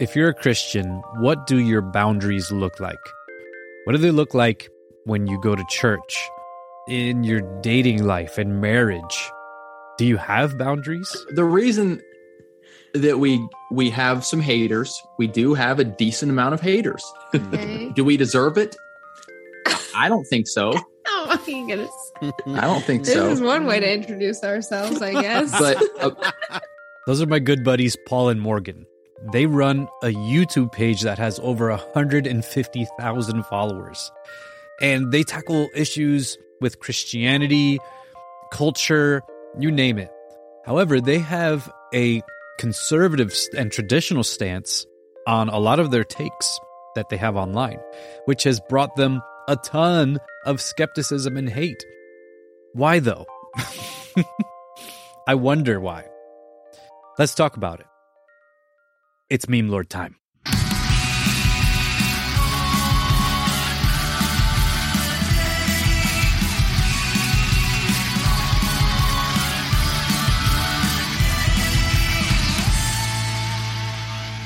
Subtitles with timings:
[0.00, 2.98] if you're a Christian, what do your boundaries look like?
[3.84, 4.68] What do they look like
[5.04, 6.18] when you go to church,
[6.88, 9.30] in your dating life and marriage?
[9.98, 11.14] Do you have boundaries?
[11.30, 12.00] The reason
[12.94, 17.04] that we we have some haters, we do have a decent amount of haters.
[17.34, 17.90] Okay.
[17.94, 18.76] do we deserve it?
[19.94, 20.72] I don't think so.
[21.08, 22.12] oh my goodness.
[22.22, 23.28] I don't think This so.
[23.28, 25.50] is one way to introduce ourselves, I guess.
[25.50, 26.60] But uh,
[27.06, 28.86] Those are my good buddies, Paul and Morgan.
[29.32, 34.12] They run a YouTube page that has over 150,000 followers.
[34.80, 37.78] And they tackle issues with Christianity,
[38.52, 39.22] culture,
[39.58, 40.10] you name it.
[40.64, 42.22] However, they have a
[42.58, 44.86] conservative and traditional stance
[45.26, 46.58] on a lot of their takes
[46.94, 47.80] that they have online,
[48.26, 51.84] which has brought them a ton of skepticism and hate.
[52.72, 53.26] Why though?
[55.26, 56.04] I wonder why.
[57.18, 57.86] Let's talk about it.
[59.30, 60.16] It's Meme Lord time.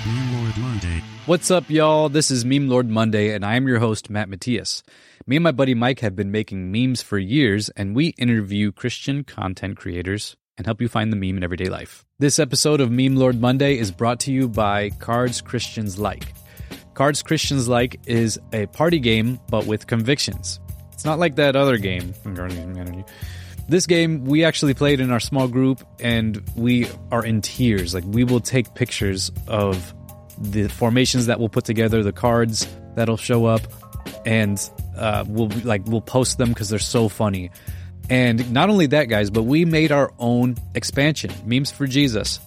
[0.04, 1.00] Meme Lord Monday.
[1.26, 2.08] What's up, y'all?
[2.08, 4.82] This is Meme Lord Monday, and I am your host, Matt Matias.
[5.28, 9.22] Me and my buddy Mike have been making memes for years, and we interview Christian
[9.22, 12.04] content creators and help you find the meme in everyday life.
[12.18, 16.34] This episode of Meme Lord Monday is brought to you by Cards Christians Like.
[16.94, 20.60] Cards Christians Like is a party game, but with convictions.
[20.92, 22.14] It's not like that other game.
[23.68, 27.94] This game we actually played in our small group, and we are in tears.
[27.94, 29.94] Like, we will take pictures of
[30.38, 33.62] the formations that we'll put together, the cards that'll show up,
[34.26, 37.50] and uh, we'll like we'll post them because they're so funny.
[38.10, 42.40] And not only that, guys, but we made our own expansion, memes for Jesus.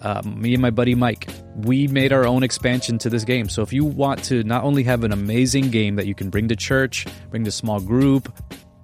[0.00, 3.48] Uh, me and my buddy Mike, we made our own expansion to this game.
[3.48, 6.48] So if you want to not only have an amazing game that you can bring
[6.48, 8.32] to church, bring to small group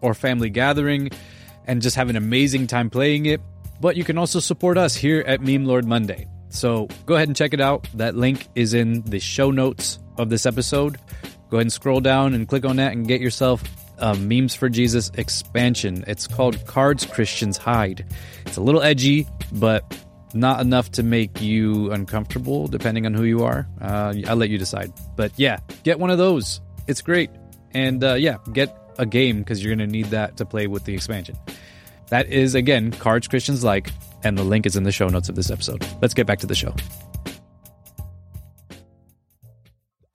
[0.00, 1.10] or family gathering,
[1.66, 3.40] and just have an amazing time playing it,
[3.80, 6.26] but you can also support us here at Meme Lord Monday.
[6.50, 7.86] So go ahead and check it out.
[7.94, 10.98] That link is in the show notes of this episode.
[11.50, 13.62] Go ahead and scroll down and click on that and get yourself
[13.98, 16.04] a Memes for Jesus expansion.
[16.06, 18.06] It's called Cards Christians Hide.
[18.46, 19.84] It's a little edgy, but
[20.34, 23.68] not enough to make you uncomfortable, depending on who you are.
[23.80, 24.92] Uh, I'll let you decide.
[25.16, 26.60] But yeah, get one of those.
[26.86, 27.30] It's great.
[27.72, 30.84] And uh, yeah, get a game because you're going to need that to play with
[30.84, 31.36] the expansion.
[32.10, 33.90] That is, again, Cards Christians Like,
[34.24, 35.86] and the link is in the show notes of this episode.
[36.00, 36.74] Let's get back to the show.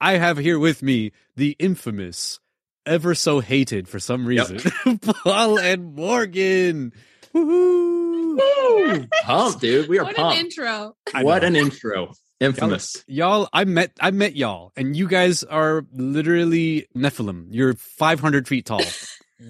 [0.00, 2.38] I have here with me the infamous,
[2.86, 4.60] ever so hated for some reason,
[5.00, 6.92] Paul and Morgan.
[7.34, 9.08] Woohoo!
[9.22, 9.88] pumped, dude.
[9.88, 10.38] We are what pumped.
[10.38, 10.96] an intro.
[11.20, 12.12] What an intro.
[12.40, 13.04] Infamous.
[13.06, 17.46] Y'all, I met I met y'all, and you guys are literally Nephilim.
[17.50, 18.82] You're 500 feet tall.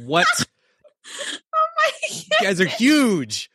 [0.07, 0.27] What?
[0.41, 1.37] Oh
[1.77, 3.51] my You guys are huge.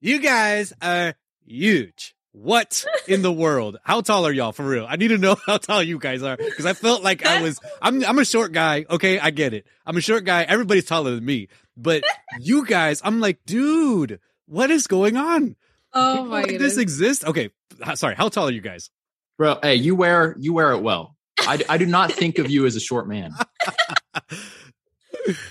[0.00, 1.14] You guys are
[1.46, 2.13] huge.
[2.36, 3.76] What in the world?
[3.84, 4.86] How tall are y'all for real?
[4.88, 7.60] I need to know how tall you guys are because I felt like I was.
[7.80, 8.84] I'm I'm a short guy.
[8.90, 9.66] Okay, I get it.
[9.86, 10.42] I'm a short guy.
[10.42, 11.46] Everybody's taller than me,
[11.76, 12.02] but
[12.40, 15.54] you guys, I'm like, dude, what is going on?
[15.92, 16.72] Oh my like goodness.
[16.74, 17.24] this exist?
[17.24, 17.50] Okay,
[17.94, 18.16] sorry.
[18.16, 18.90] How tall are you guys?
[19.38, 21.16] Bro, hey, you wear you wear it well.
[21.40, 23.30] I, I do not think of you as a short man.
[23.68, 24.26] oh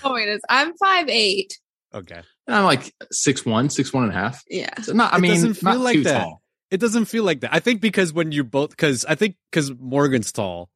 [0.04, 0.42] my goodness.
[0.50, 1.58] I'm five eight.
[1.94, 4.42] Okay, and I'm like six one, six one and a half.
[4.50, 4.68] Yeah.
[4.82, 6.22] So not I It mean doesn't feel not like too that.
[6.24, 6.42] tall.
[6.74, 7.54] It doesn't feel like that.
[7.54, 10.68] I think because when you both, because I think because Morgan's tall,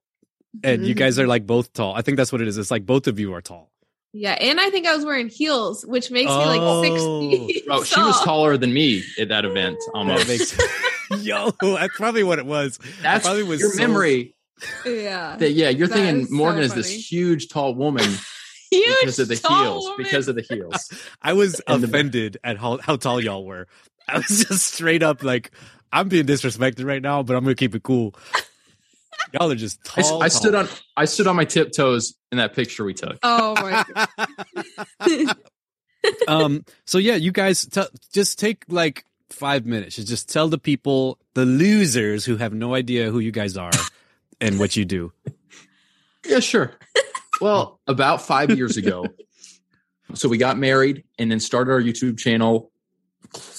[0.62, 0.98] and you mm-hmm.
[0.98, 1.94] guys are like both tall.
[1.94, 2.56] I think that's what it is.
[2.56, 3.70] It's like both of you are tall.
[4.12, 6.38] Yeah, and I think I was wearing heels, which makes Oh.
[6.38, 7.20] me like six oh.
[7.20, 7.66] feet.
[7.66, 10.28] Bro, she was taller than me at that event That almost.
[10.28, 10.56] makes
[11.24, 11.50] yo.
[11.60, 12.78] That's probably what it was.
[13.02, 14.34] That's probably was your so- memory.
[14.86, 15.36] Yeah.
[15.36, 18.04] That yeah, you're That thinking is so Morgan is this huge tall woman
[18.70, 19.84] Huge, because of the heels.
[19.84, 19.96] woman.
[20.04, 20.92] Because of the heels.
[21.22, 23.66] I was And the- offended at how how tall y'all were.
[24.08, 25.50] I was just straight up like,
[25.92, 28.14] I'm being disrespected right now, but I'm gonna keep it cool.
[29.32, 30.22] Y'all are just I, s- tall.
[30.22, 30.62] I stood tall.
[30.62, 33.18] on I stood on my tiptoes in that picture we took.
[33.22, 33.84] Oh my
[35.00, 35.36] god.
[36.28, 40.56] um so yeah you guys t- just take like five minutes to just tell the
[40.58, 43.72] people the losers who have no idea who you guys are
[44.40, 45.12] and what you do
[46.24, 46.72] Yeah, sure.
[47.40, 49.06] Well, about five years ago,
[50.14, 52.70] so we got married and then started our YouTube channel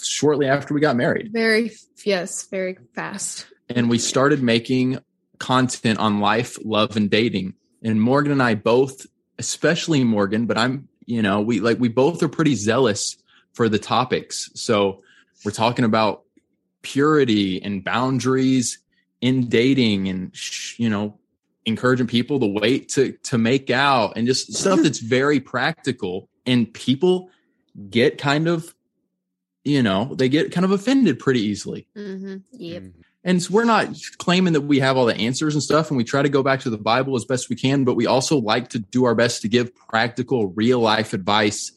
[0.04, 1.32] shortly after we got married.
[1.32, 1.72] Very
[2.04, 3.48] yes, very fast.
[3.70, 5.00] And we started making
[5.38, 7.54] content on life, love, and dating.
[7.84, 9.06] And Morgan and I both,
[9.38, 13.16] especially Morgan, but I'm, you know, we like, we both are pretty zealous
[13.54, 14.50] for the topics.
[14.56, 15.04] So
[15.46, 16.24] we're talking about
[16.82, 18.80] purity and boundaries
[19.22, 20.34] in dating and
[20.78, 21.18] you know
[21.66, 26.74] encouraging people to wait to to make out and just stuff that's very practical and
[26.74, 27.30] people
[27.90, 28.74] get kind of
[29.70, 32.84] you know they get kind of offended pretty easily hmm Yep.
[32.84, 32.94] Mm.
[33.24, 33.88] and so we're not
[34.18, 36.60] claiming that we have all the answers and stuff and we try to go back
[36.62, 39.42] to the bible as best we can but we also like to do our best
[39.44, 41.72] to give practical real life advice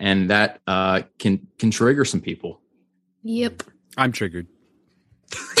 [0.00, 2.60] and that uh, can can trigger some people
[3.26, 3.62] Yep.
[3.96, 4.46] I'm triggered.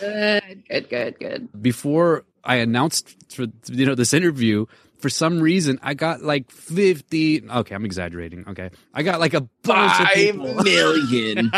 [0.00, 0.64] Good.
[0.68, 0.88] Good.
[0.88, 1.18] Good.
[1.18, 1.62] Good.
[1.62, 4.66] Before I announced for you know this interview,
[4.98, 8.44] for some reason I got like 50 okay, I'm exaggerating.
[8.48, 8.70] Okay.
[8.92, 10.54] I got like a bunch of people.
[10.62, 11.50] million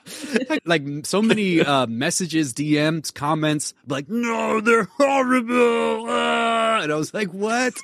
[0.64, 6.06] like so many uh, messages, DMs, comments, like, no, they're horrible.
[6.08, 7.74] ah." And I was like, what?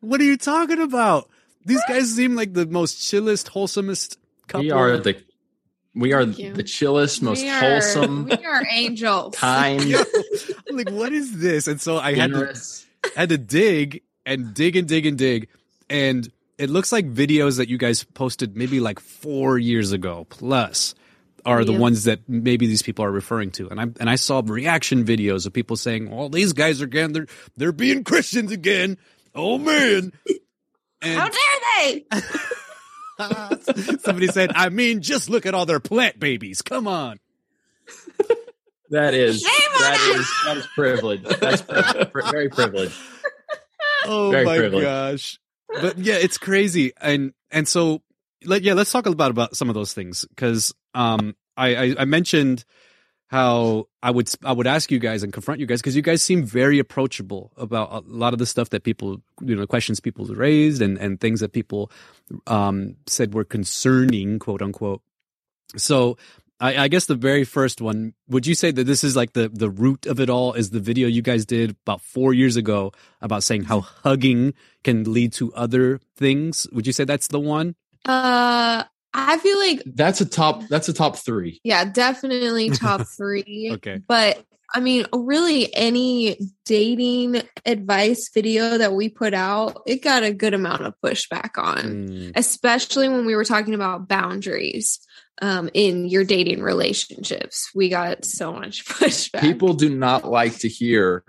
[0.00, 1.28] What are you talking about?
[1.64, 4.16] These guys seem like the most chillest, wholesomest
[4.48, 4.64] couple.
[4.64, 5.16] we are the
[5.94, 9.36] we are the chillest most we are, wholesome We are angels.
[9.36, 9.82] kind
[10.68, 11.68] I'm like, what is this?
[11.68, 12.54] And so I had to,
[13.14, 15.48] had to dig and dig and dig and dig.
[15.90, 20.94] And it looks like videos that you guys posted maybe like four years ago plus
[21.44, 21.78] are the Yeah.
[21.78, 23.68] ones that maybe these people are referring to.
[23.68, 27.12] And I and I saw reaction videos of people saying, "Well, these guys are again
[27.12, 27.26] they're
[27.56, 28.96] they're being Christians again."
[29.34, 30.12] Oh man.
[31.02, 32.04] How dare they?
[34.02, 36.62] somebody said, "I mean, just look at all their plant babies.
[36.62, 37.18] Come on."
[38.90, 40.00] that is Shame on that us.
[40.20, 42.94] is that is privilege that's pri- pri- very privileged
[44.04, 44.84] Oh Very my privileged.
[44.84, 45.38] gosh.
[45.68, 46.92] But yeah, it's crazy.
[47.00, 48.02] And and so
[48.44, 52.04] like yeah, let's talk about about some of those things cuz um I, I I
[52.04, 52.64] mentioned
[53.28, 56.22] how I would I would ask you guys and confront you guys because you guys
[56.22, 60.26] seem very approachable about a lot of the stuff that people you know questions people
[60.26, 61.90] raised and and things that people
[62.46, 65.00] um said were concerning quote unquote.
[65.76, 66.18] So
[66.62, 69.48] I, I guess the very first one would you say that this is like the
[69.48, 72.92] the root of it all is the video you guys did about four years ago
[73.20, 74.54] about saying how hugging
[74.84, 76.68] can lead to other things?
[76.72, 77.74] Would you say that's the one?
[78.04, 83.70] Uh, I feel like that's a top that's a top three yeah, definitely top three.
[83.72, 84.00] Okay.
[84.06, 84.44] But
[84.74, 90.54] I mean, really, any dating advice video that we put out, it got a good
[90.54, 94.98] amount of pushback on, Mm, especially when we were talking about boundaries
[95.40, 97.70] um, in your dating relationships.
[97.74, 99.40] We got so much pushback.
[99.40, 101.24] people do not like to hear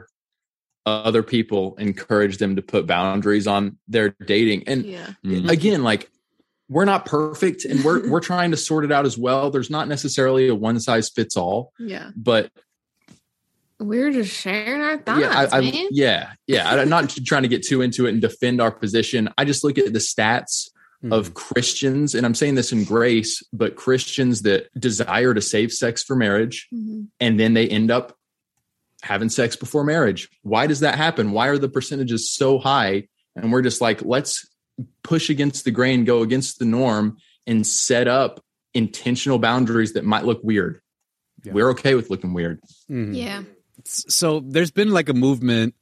[0.86, 5.50] other people encourage them to put boundaries on their dating and yeah, Mhm.
[5.50, 6.10] again like
[6.68, 9.88] we're not perfect and we're we're trying to sort it out as well there's not
[9.88, 12.52] necessarily a one size fits all yeah, but
[13.80, 15.88] we're just sharing our thoughts, yeah I, I man.
[15.92, 19.46] yeah yeah i'm not trying to get too into it and defend our position i
[19.46, 20.70] just look at the stats
[21.04, 25.72] mm, of christians and i'm saying this in grace but christians that desire to save
[25.72, 27.08] sex for marriage Mhm.
[27.20, 28.18] and then they end up
[29.02, 30.30] having sex before marriage.
[30.44, 31.32] Why does that happen?
[31.34, 33.10] Why are the percentages so high?
[33.36, 34.48] And we're just like, let's
[35.04, 38.40] push against the grain, go against the norm, and set up
[38.74, 40.80] intentional boundaries that might look weird.
[41.44, 41.52] Yeah.
[41.52, 42.62] We're okay with looking weird.
[42.90, 43.14] mhm.
[43.14, 43.44] Yeah,
[43.84, 45.76] So there's been like a movement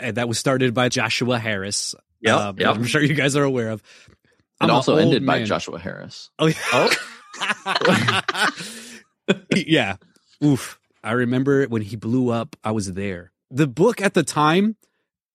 [0.00, 1.94] that was started by Joshua Harris.
[2.22, 2.74] Yeah, uh, yep.
[2.76, 3.82] I'm sure you guys are aware of.
[4.62, 5.42] And I'm an also old ended by.
[5.42, 6.30] Joshua Harris.
[6.38, 8.20] Oh, yeah.
[9.56, 9.96] yeah.
[10.44, 10.78] Oof.
[11.02, 13.32] I remember when he blew up, I was there.
[13.50, 14.76] The book at the time,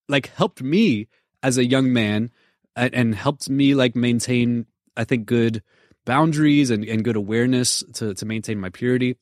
[0.08, 1.10] like, helped me
[1.44, 2.32] as a young man
[2.76, 5.62] and, and helped me, like, maintain, I think, good
[6.06, 9.18] boundaries and, and good awareness to, to maintain my purity.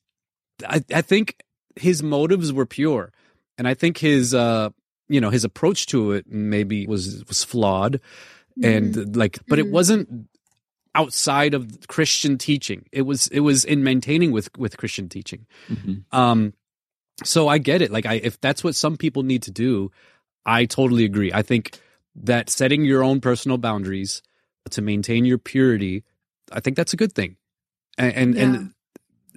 [0.70, 1.41] I, I think
[1.75, 3.12] his motives were pure.
[3.58, 4.70] And I think his, uh,
[5.10, 8.00] you know, his approach to it maybe was, was flawed.
[8.64, 9.72] And like, but it Mhm.
[9.72, 10.30] wasn't
[10.94, 12.86] outside of Christian teaching.
[12.92, 15.46] It was it was in maintaining with with Christian teaching.
[16.12, 16.54] Um
[17.24, 17.92] so I get it.
[17.92, 19.92] Like I if that's what some people need to do,
[20.46, 21.32] I totally agree.
[21.34, 21.80] I think
[22.16, 24.22] that setting your own personal boundaries
[24.70, 26.04] to maintain your purity,
[26.52, 27.36] I think that's a good thing.
[27.98, 28.74] And and, and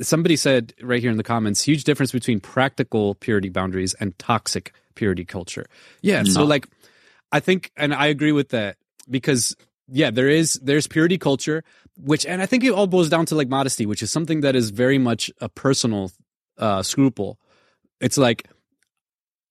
[0.01, 4.73] somebody said right here in the comments, huge difference between practical purity boundaries and toxic
[4.95, 5.67] purity culture.
[6.03, 6.69] Yeah, so like
[7.33, 8.77] I think and I agree with that
[9.11, 9.57] because
[9.91, 11.65] yeah, there is there's purity culture,
[11.97, 14.55] which and I think it all boils down to like modesty, which is something that
[14.55, 16.11] is very much a personal
[16.59, 17.39] uh scruple.
[18.01, 18.49] It's like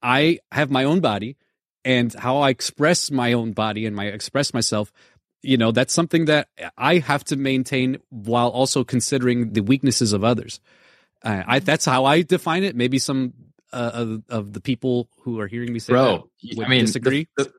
[0.02, 1.38] I have my own body
[1.84, 4.92] and how I express my own body and my express myself,
[5.42, 10.24] you know, that's something that I have to maintain while also considering the weaknesses of
[10.24, 10.60] others.
[11.24, 12.76] Uh, I that's how I define it.
[12.76, 13.34] Maybe some
[13.72, 16.86] uh, of, of the people who are hearing me say Bro, that would I mean,
[16.86, 17.28] disagree.
[17.38, 17.54] The, the,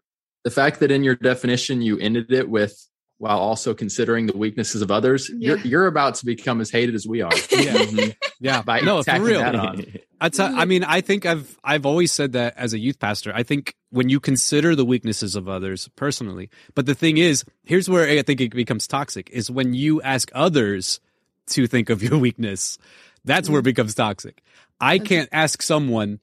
[0.45, 2.85] the fact that in your definition you ended it with
[3.19, 5.49] while also considering the weaknesses of others, Yeah.
[5.49, 7.33] you're you're about to become as hated as we are.
[7.51, 7.73] Yeah.
[7.79, 8.17] Mhm.
[8.41, 9.41] Yeah, By no, for tacking real.
[9.41, 9.85] that on.
[10.21, 13.33] I mean, I think I've I've always said that as a youth pastor.
[13.35, 17.89] I think when you consider the weaknesses of others personally, but the thing is, here's
[17.91, 21.01] where I think it becomes toxic: is when you ask others
[21.49, 22.79] to think of your weakness.
[23.25, 24.43] That's where it becomes toxic.
[24.81, 26.21] I can't ask someone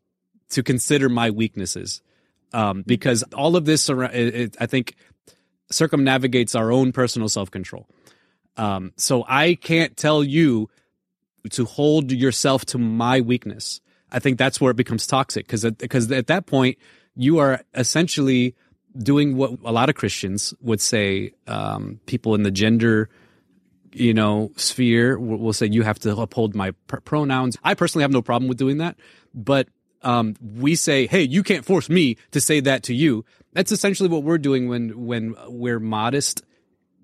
[0.52, 2.02] to consider my weaknesses
[2.56, 4.96] um, because all of this, it, it, I think,
[5.70, 7.88] circumnavigates our own personal self control.
[8.56, 10.70] Um, so I can't tell you
[11.52, 13.82] to hold yourself to my weakness.
[14.10, 16.78] I think that's where it becomes toxic because because at that point
[17.16, 18.56] you are essentially
[18.98, 21.34] doing what a lot of Christians would say.
[21.48, 23.10] Um, people in the gender,
[23.92, 27.58] you know, sphere will, will say you have to uphold my pr- pronouns.
[27.66, 28.96] I personally have no problem with doing that,
[29.34, 29.68] but
[30.06, 33.26] um, we say, hey, you can't force me to say that to you.
[33.54, 36.44] That's essentially what we're doing when when we're modest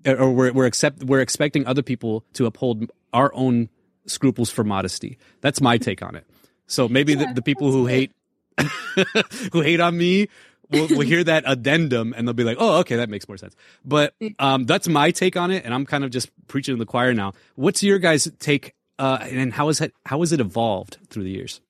[0.06, 3.68] or we're we're accept we're expecting other people to uphold our own
[4.06, 5.18] scruples for modesty.
[5.40, 6.26] That's my take on it.
[6.66, 8.12] So maybe the, the people who hate
[9.52, 10.28] who hate on me
[10.70, 13.56] will, will hear that addendum and they'll be like, "Oh, okay, that makes more sense."
[13.84, 16.86] But um, that's my take on it, and I'm kind of just preaching to the
[16.86, 17.32] choir now.
[17.56, 21.30] What's your guys' take, uh, and how is it how has it evolved through the
[21.30, 21.60] years?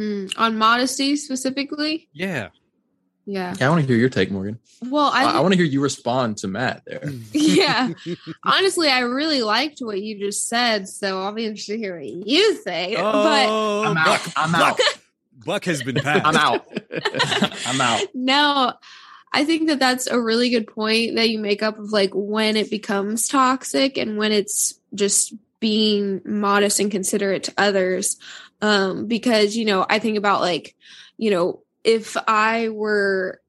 [0.00, 0.26] Hmm.
[0.38, 2.08] On modesty specifically?
[2.14, 2.48] Yeah,
[3.26, 3.52] Yeah.
[3.58, 4.58] Yeah, I want to hear your take, Morgan.
[4.82, 7.02] Well, I, I, I want to hear you respond to Matt there.
[7.32, 7.90] yeah.
[8.42, 12.06] Honestly, I really liked what you just said, so I'll be interested to hear what
[12.06, 12.94] you say.
[12.96, 14.20] But Oh, I'm out.
[14.36, 14.78] I'm out.
[14.78, 14.86] Buck,
[15.44, 16.24] Buck has been passed.
[16.24, 16.66] I'm out.
[17.66, 18.08] I'm out.
[18.14, 18.72] no,
[19.34, 22.56] I think that that's a really good point that you make up of like when
[22.56, 28.16] it becomes toxic and when it's just being modest and considerate to others.
[28.62, 30.76] Um, because, you know, I think about like,
[31.16, 33.40] you know, if I were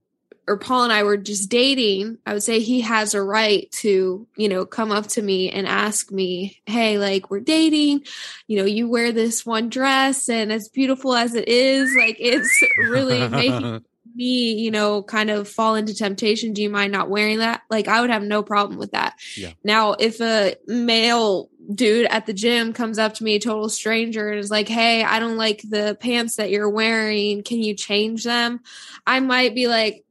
[0.48, 4.28] or Paul and I were just dating, I would say he has a right to,
[4.36, 8.06] you know, come up to me and ask me, Hey, like we're dating,
[8.48, 12.52] you know, you wear this one dress and as beautiful as it is, like it's
[12.80, 16.54] really making me, you know, kind of fall into temptation.
[16.54, 17.62] Do you mind not wearing that?
[17.70, 19.20] Like I would have no problem with that.
[19.36, 19.52] Yeah.
[19.64, 24.30] Now, if a male dude at the gym comes up to me, a total stranger,
[24.30, 27.44] and is like, Hey, I don't like the pants that you're wearing.
[27.44, 28.62] Can you change them?
[29.06, 30.06] I might be like,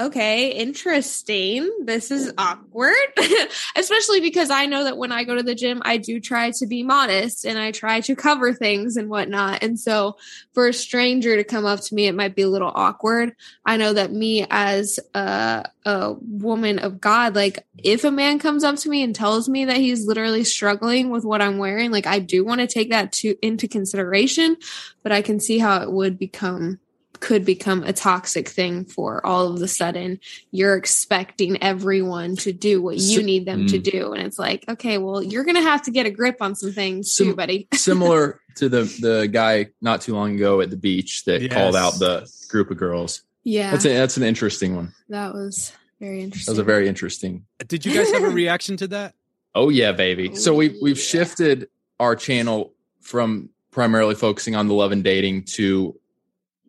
[0.00, 1.70] okay, interesting.
[1.84, 2.34] This is mm.
[2.38, 2.94] awkward,
[3.76, 6.66] especially because I know that when I go to the gym, I do try to
[6.66, 9.62] be modest and I try to cover things and whatnot.
[9.62, 10.16] And so
[10.54, 13.34] for a stranger to come up to me, it might be a little awkward.
[13.64, 18.64] I know that me as a, a woman of God, like if a man comes
[18.64, 22.06] up to me and tells me that he's literally struggling with what I'm wearing, like
[22.06, 24.56] I do want to take that to into consideration,
[25.02, 26.80] but I can see how it would become
[27.20, 30.18] could become a toxic thing for all of the sudden
[30.50, 33.82] you're expecting everyone to do what you need them to Mm.
[33.92, 36.72] do and it's like okay well you're gonna have to get a grip on some
[36.72, 40.76] things Sim- too buddy Similar to the the guy not too long ago at the
[40.76, 41.52] beach that Yes.
[41.52, 43.22] called out the group of girls.
[43.44, 44.92] yeah That's a, that's an interesting one.
[45.08, 47.44] that was very interesting That was a very interesting.
[47.68, 49.14] Did you guys have a reaction to that?
[49.54, 50.34] Oh yeah, baby.
[50.34, 51.02] So Oh, we've we've yeah.
[51.04, 52.72] shifted our channel
[53.02, 55.94] from primarily focusing on the love and dating to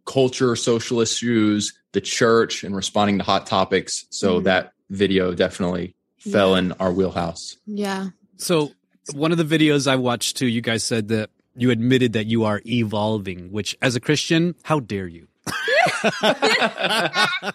[0.05, 4.05] culture, social issues, the church, and responding to hot topics.
[4.10, 4.43] So Mhm.
[4.46, 6.60] that video definitely fell Yeah.
[6.60, 7.58] in our wheelhouse.
[7.65, 8.72] yeah So
[9.13, 12.43] one of the videos I watched too, you guys said that you admitted that you
[12.46, 15.27] are evolving, which as a Christian, how dare you?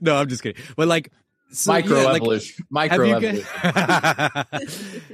[0.00, 0.62] no, I'm just kidding.
[0.76, 1.10] But like
[1.50, 2.54] so, micro yeah, like, evolution.
[2.58, 3.46] have Micro you evolution.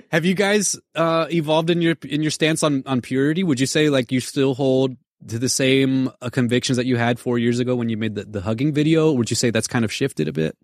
[0.10, 3.42] have you guys uh, evolved in your in your stance on on purity?
[3.44, 4.96] Would you say like you still hold
[5.28, 8.24] to the same uh, convictions that you had four years ago when you made the,
[8.24, 9.12] the hugging video?
[9.12, 10.56] Would you say that's kind of shifted a bit?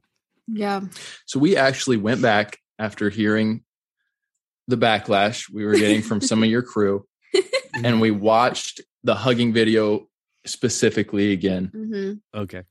[0.49, 0.80] yeah
[1.26, 3.62] So we actually went back after hearing
[4.69, 7.07] the backlash we were getting from some of your crew,
[7.75, 10.09] and we watched the hugging video
[10.47, 11.71] specifically again.
[11.73, 12.62] hmm Okay.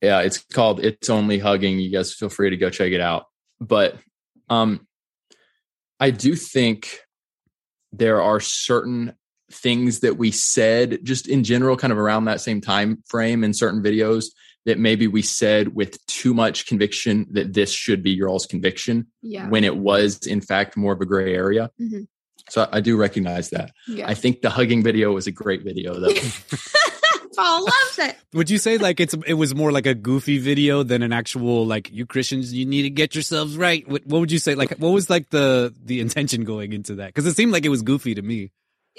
[0.00, 1.78] Yeah, it's called It's Only Hugging.
[1.78, 3.26] You guys feel free to go check it out.
[3.60, 3.96] But
[4.48, 4.86] um
[6.00, 6.98] I do think
[7.92, 9.14] there are certain
[9.52, 13.52] things that we said just in general kind of around that same time frame in
[13.54, 14.26] certain videos
[14.64, 19.06] that maybe we said with too much conviction that this should be your all's conviction
[19.22, 21.70] yeah when it was in fact more of a gray area.
[21.80, 22.06] Mhm.
[22.50, 23.70] So I do recognize that.
[23.88, 26.12] yeah I think the hugging video was a great video though.
[27.36, 30.82] paul loves it Would you say like it's it was more like a goofy video
[30.82, 33.86] than an actual like you Christians you need to get yourselves right?
[33.88, 34.54] What, what would you say?
[34.54, 37.08] Like what was like the the intention going into that?
[37.08, 38.50] Because it seemed like it was goofy to me.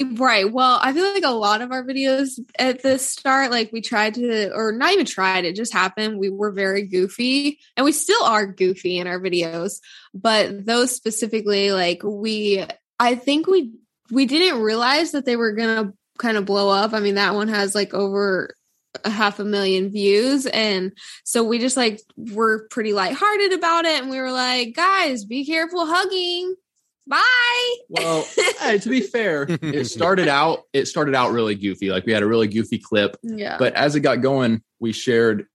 [0.02, 0.52] Right.
[0.52, 4.16] Well, I feel like a lot of our videos at the start, like we tried
[4.16, 6.18] to, or not even tried, it just happened.
[6.18, 9.82] We were very goofy and we still are goofy in our videos.
[10.12, 12.66] But those specifically, like we,
[13.00, 13.72] I think we,
[14.12, 16.94] we didn't realize that they were going to kind of blow up.
[16.94, 18.56] I mean, that one has like over
[19.04, 20.48] a half a million views.
[20.48, 24.02] And so we just like were pretty lighthearted about it.
[24.02, 26.56] And we were like, guys, be careful hugging
[27.08, 28.26] bye well
[28.60, 32.24] hey, to be fair it started out it started out really goofy like we had
[32.24, 35.46] a really goofy clip yeah but as it got going we shared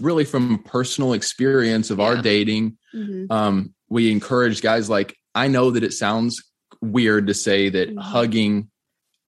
[0.00, 2.04] really from personal experience of Yeah.
[2.04, 3.30] our dating Mhm.
[3.30, 6.42] um we encouraged guys like i know that it sounds
[6.80, 8.00] weird to say that Mhm.
[8.00, 8.70] hugging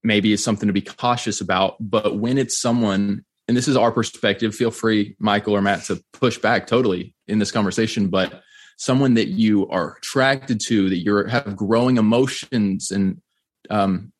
[0.02, 3.92] maybe is something to be cautious about but when it's someone and this is our
[3.92, 8.42] perspective feel free michael or matt to push back totally in this conversation but
[8.80, 13.20] someone that you are attracted to that you have growing emotions and
[13.68, 14.10] um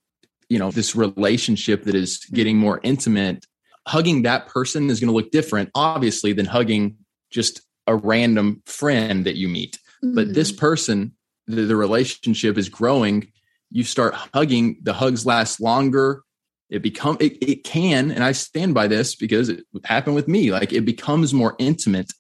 [0.51, 3.47] you know this relationship that is getting more intimate
[3.87, 6.95] hugging that person is going to look different obviously than hugging
[7.31, 9.79] just a random friend that you meet.
[10.03, 10.35] But Mhm.
[10.35, 11.13] this person
[11.47, 13.33] the, the relationship is growing.
[13.71, 16.23] You start hugging the hugs last longer.
[16.69, 20.53] It become it, it can and i stand by this because it happened with me
[20.53, 22.13] like it becomes more intimate.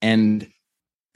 [0.00, 0.48] And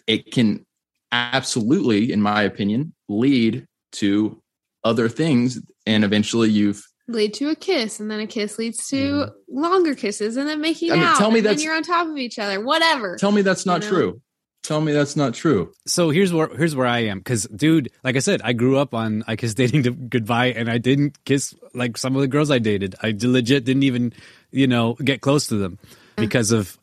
[0.08, 0.64] it can
[1.12, 4.40] absolutely in my opinion lead to
[4.84, 9.28] other things and eventually you've lead to a kiss, and then a kiss leads to
[9.48, 11.16] longer kisses, and then making I mean, out.
[11.16, 12.60] tell me and then that's- you're on top of each other.
[12.60, 13.16] Whatever.
[13.16, 13.96] tell me that's not You know?
[13.96, 14.22] true
[14.64, 18.16] tell me that's not true So here's where here's where I am because, dude, like
[18.16, 21.54] I said, I grew up on I kissed dating to goodbye, and I didn't kiss
[21.72, 22.94] like some of the girls I dated.
[23.02, 24.12] i legit didn't even,
[24.50, 25.78] you know, get close to them
[26.16, 26.76] because of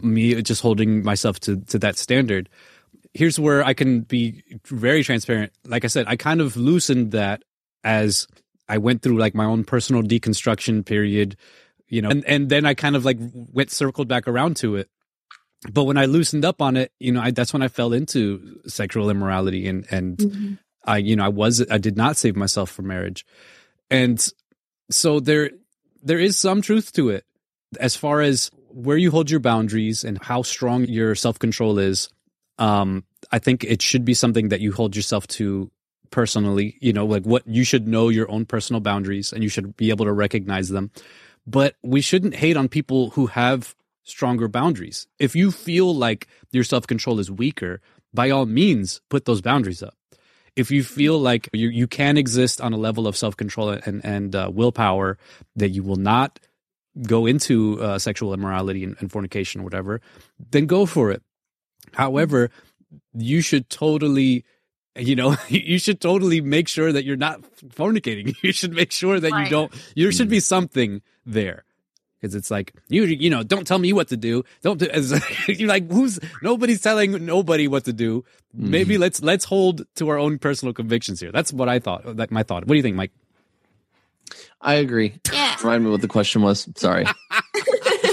[0.00, 2.48] me just holding myself to to that standard.
[3.14, 5.52] Here's where I can be very transparent.
[5.66, 7.42] Like I said, I kind of loosened that
[7.84, 8.26] as
[8.68, 11.36] I went through like my own personal deconstruction period,
[11.88, 14.88] you know, and and then I kind of like went circled back around to it
[15.70, 18.60] but when I loosened up on it, you know, I, that's when I fell into
[18.66, 20.58] sexual immorality and and Mhm.
[20.84, 23.24] I, you know, I was I did not save myself for marriage,
[23.90, 24.24] and
[24.90, 25.50] so there
[26.02, 27.24] there is some truth to it
[27.78, 32.08] as far as where you hold your boundaries and how strong your self control is.
[32.58, 35.70] Um, I think it should be something that you hold yourself to
[36.10, 36.76] personally.
[36.80, 39.90] You know, like what you should know your own personal boundaries and you should be
[39.90, 40.90] able to recognize them.
[41.46, 45.06] But we shouldn't hate on people who have stronger boundaries.
[45.18, 47.80] If you feel like your self control is weaker,
[48.14, 49.94] by all means, put those boundaries up.
[50.54, 54.04] If you feel like you, you can exist on a level of self control and,
[54.04, 55.18] and uh, willpower
[55.56, 56.38] that you will not
[57.06, 60.00] go into uh, sexual immorality and, and fornication or whatever,
[60.50, 61.22] then go for it.
[61.94, 62.50] However,
[63.14, 64.44] you should totally,
[64.96, 68.34] you know, you should totally make sure that you're not fornicating.
[68.42, 70.42] You should make sure that you don't, there should be mm.
[70.42, 71.64] something there.
[72.20, 74.44] Because it's like you, you know, don't tell me what to do.
[74.62, 74.86] Don't do.
[74.88, 78.24] It's like, you're like, who's nobody's telling nobody what to do.
[78.54, 79.00] Maybe mm.
[79.00, 81.32] let's let's hold to our own personal convictions here.
[81.32, 82.16] That's what I thought.
[82.16, 82.62] Like my thought.
[82.62, 83.10] What do you think, Mike?
[84.60, 85.18] I agree.
[85.32, 85.56] Yeah.
[85.62, 86.68] Remind me what the question was.
[86.76, 87.06] Sorry,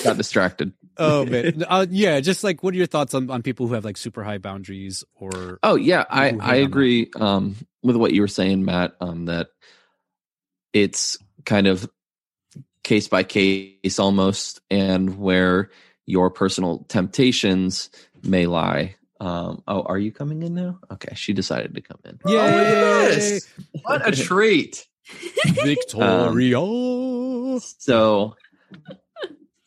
[0.03, 0.73] got distracted.
[0.99, 2.19] Oh man, uh, yeah.
[2.19, 5.03] Just like, what are your thoughts on, on people who have like super high boundaries
[5.15, 5.59] or?
[5.63, 8.95] Oh yeah, I I agree um, with what you were saying, Matt.
[8.99, 9.47] Um, that
[10.73, 11.89] it's kind of
[12.83, 15.71] case by case almost, and where
[16.05, 17.89] your personal temptations
[18.23, 18.95] may lie.
[19.21, 20.79] Um, oh, are you coming in now?
[20.91, 22.19] Okay, she decided to come in.
[22.25, 23.47] Oh, yes.
[23.83, 24.87] what a treat
[25.63, 26.59] Victoria.
[27.59, 28.35] So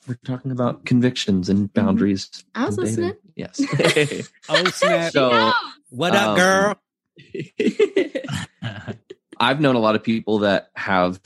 [0.07, 2.45] we're talking about convictions and boundaries.
[2.55, 3.05] I was in dating.
[3.05, 3.17] listening.
[3.37, 4.31] Yes.
[4.49, 5.13] oh snap!
[5.13, 5.53] so
[5.91, 6.81] what up, um, girl?
[9.41, 11.21] I've known a lot of people that have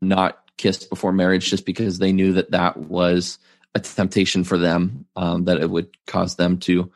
[0.00, 3.38] not kissed before marriage just because they knew that that was
[3.74, 6.90] a temptation for them, um, that it would cause them to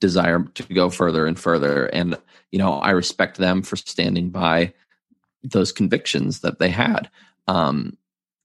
[0.00, 1.86] desire to go further and further.
[1.86, 2.18] And,
[2.50, 4.74] you know, I respect them for standing by
[5.42, 7.10] those convictions that they had.
[7.48, 7.96] Um,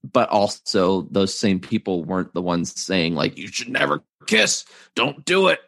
[0.04, 5.24] but also, those same people weren't the ones saying, like, you should never kiss, don't
[5.24, 5.60] do it.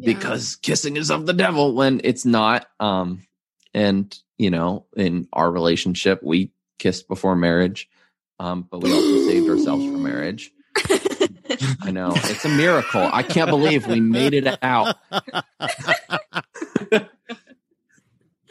[0.00, 0.14] Yeah.
[0.14, 3.26] because kissing is of the devil when it's not um
[3.74, 7.88] and you know in our relationship we kissed before marriage
[8.38, 10.52] um but we also saved ourselves for marriage.
[11.82, 12.12] I know.
[12.14, 13.10] It's a miracle.
[13.12, 14.94] I can't believe we made it out.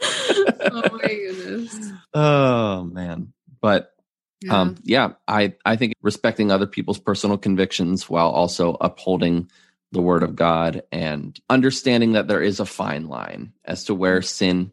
[0.00, 1.90] Oh my goodness.
[2.14, 3.32] oh man.
[3.60, 3.92] But
[4.40, 4.60] Yeah.
[4.60, 9.50] um yeah i i think respecting other people's personal convictions while also upholding
[9.90, 14.22] the word of god and understanding that there is a fine line as to where
[14.22, 14.72] sin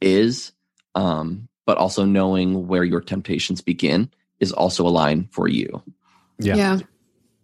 [0.00, 0.52] is
[0.94, 4.10] um but also knowing where your temptations begin
[4.40, 5.82] is also a line for you.
[6.38, 6.56] Yeah.
[6.56, 6.78] Yeah.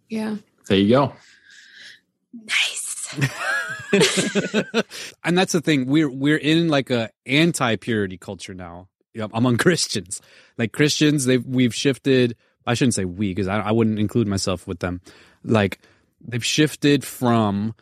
[0.09, 0.35] Yeah.
[0.67, 1.13] There you go.
[2.33, 3.15] Nice.
[5.23, 5.87] and that's the thing.
[5.87, 8.87] We're we're in like a anti purity culture now you know,
[9.33, 10.21] among Christians.
[10.57, 12.35] Like Christians, they've we've shifted.
[12.65, 15.01] I shouldn't say we because I, I wouldn't include myself with them.
[15.43, 15.79] Like
[16.21, 17.73] they've shifted from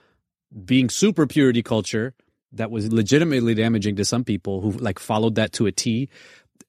[0.66, 2.14] being super purity culture
[2.54, 6.10] that was legitimately damaging to some people who like followed that to a T,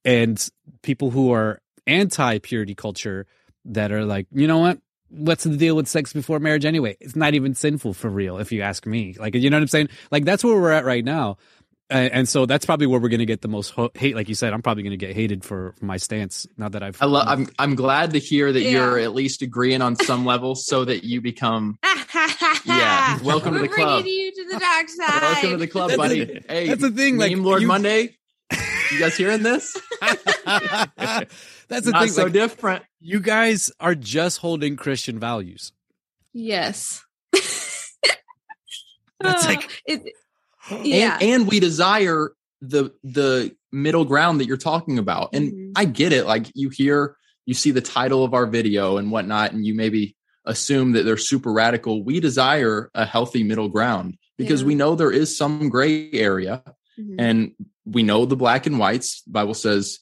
[0.04, 0.48] and
[0.82, 3.26] people who are anti purity culture
[3.64, 4.78] that are like, you know what?
[5.10, 6.96] What's the deal with sex before marriage anyway?
[7.00, 9.14] It's not even sinful for real, if you ask me.
[9.18, 9.88] Like, you know what I'm saying?
[10.10, 11.38] Like, that's where we're at right now.
[11.90, 14.14] And, and so that's probably where we're going to get the most ho- hate.
[14.14, 16.82] Like you said, I'm probably going to get hated for, for my stance now that
[16.82, 17.00] I've.
[17.00, 17.26] I love.
[17.28, 18.70] I'm I'm glad to hear that Yeah.
[18.70, 21.78] you're at least agreeing on some level, so that you become.
[22.64, 24.02] Yeah, welcome to We're the club.
[24.02, 25.22] bringing you to the dark side.
[25.22, 26.24] Welcome to the club, That's buddy.
[26.24, 28.16] the- hey, that's the thing, like, Lord you- Monday.
[28.92, 29.76] You guys hearing this?
[30.00, 30.22] that's
[31.68, 32.10] the Not thing.
[32.10, 32.84] so like, different.
[33.00, 35.72] you guys are just holding Christian values.
[36.32, 37.04] Yes.
[37.32, 40.02] That's Uh, like- it,
[40.82, 41.18] yeah.
[41.20, 45.72] and, and we desire the the middle ground that you're talking about and Mhm.
[45.76, 49.52] i get it like you hear you see the title of our video and whatnot
[49.52, 54.62] and you maybe assume that they're super radical we desire a healthy middle ground because
[54.62, 54.66] Yeah.
[54.68, 56.62] we know there is some gray area
[56.98, 57.14] Mhm.
[57.18, 57.52] and
[57.84, 59.98] we know the black and whites the bible says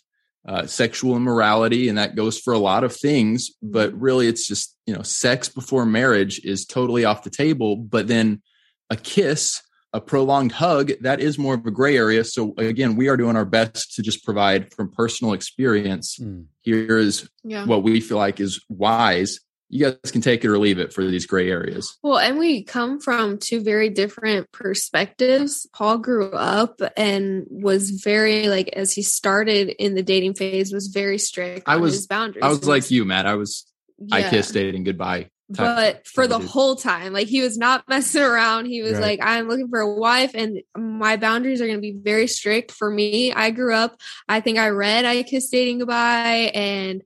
[0.49, 4.77] uh, sexual immorality and that goes for a lot of things but really it's just
[4.87, 8.41] you know sex before marriage is totally off the table but then
[8.89, 9.61] a kiss
[9.93, 13.37] a prolonged hug that is more of a gray area so again we are doing
[13.37, 16.47] our best to just provide from personal experience Mm.
[16.63, 17.65] here is yeah.
[17.65, 21.05] what we feel like is wise you guys can take it or leave it for
[21.05, 25.67] these gray areas Well, and we come from two very different perspectives.
[25.75, 30.87] Paul grew up and was very like as he started in the dating phase was
[30.89, 32.45] very strict I on was- his boundaries.
[32.45, 33.67] i was like you matt i was
[34.13, 38.21] i kissed dating goodbye type- but for the whole time like he was not messing
[38.23, 39.03] around he was Right.
[39.03, 42.73] like i'm looking for a wife and my boundaries are going to be very strict
[42.73, 43.97] for me i grew up
[44.29, 47.03] i think i read i kissed dating goodbye and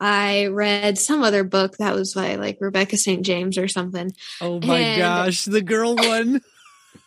[0.00, 4.60] i read some other book that was by like rebecca st james or something Oh
[4.60, 6.40] my And- gosh, the girl one.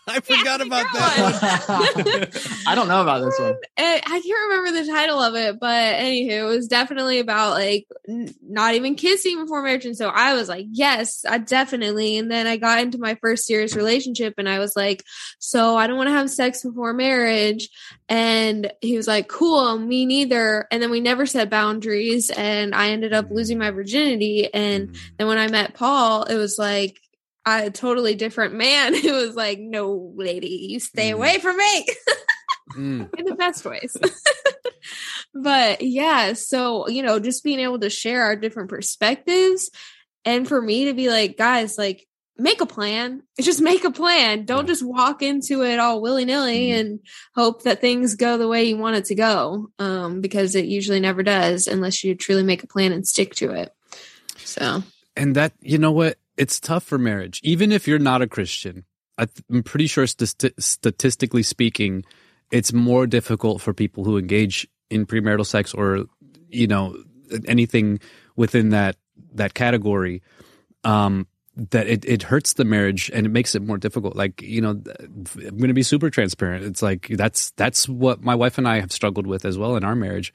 [0.10, 2.62] I forgot the about girl that.
[2.67, 5.96] i don't know about this one Eh, I can't remember the title of it, but
[5.96, 9.86] anywho, it was definitely about like n- not even kissing before marriage.
[9.86, 12.17] And so I was like, yes, I definitely.
[12.17, 15.04] And then I got into my first serious relationship and I was like,
[15.38, 17.70] so I don't want to have sex before marriage.
[18.10, 20.67] And he was like, cool, me neither.
[20.72, 24.52] And then we never set boundaries and I ended up losing my virginity.
[24.54, 24.98] And Mm.
[25.17, 27.00] then when I met Paul, it was like,
[27.47, 28.93] a totally different man.
[29.01, 31.15] who was like, no, lady, you stay Mm.
[31.15, 31.88] away from me
[32.75, 33.10] Mm.
[33.17, 33.95] in the best ways.
[35.33, 39.69] but yeah, so you know, just being able to share our different perspectives
[40.25, 42.05] and for me to be like, guys, like
[42.38, 43.23] make a plan.
[43.39, 44.45] Just make a plan.
[44.45, 46.79] Don't just walk into it all willy-nilly Mhm.
[46.79, 46.99] and
[47.36, 49.71] hope that things go the way you want it to go.
[49.79, 53.51] Um, because it usually never does unless you truly make a plan and stick to
[53.51, 53.71] it.
[54.43, 54.83] So
[55.15, 56.17] And that, you know what?
[56.38, 57.41] It's tough for marriage.
[57.43, 58.86] Even if you're not a Christian,
[59.17, 62.06] I'm pretty sure st- statistically speaking,
[62.52, 66.06] it's more difficult for people who engage in premarital sex or,
[66.50, 66.95] you know,
[67.45, 68.00] anything
[68.36, 68.95] within that,
[69.34, 70.21] that category.
[70.84, 71.28] Um,
[71.71, 74.15] that it, it hurts the marriage and it makes it more difficult.
[74.15, 76.63] Like, you know, I'm going to be super transparent.
[76.63, 79.84] It's like, that's, that's what my wife and I have struggled with as well in
[79.84, 80.32] our marriage.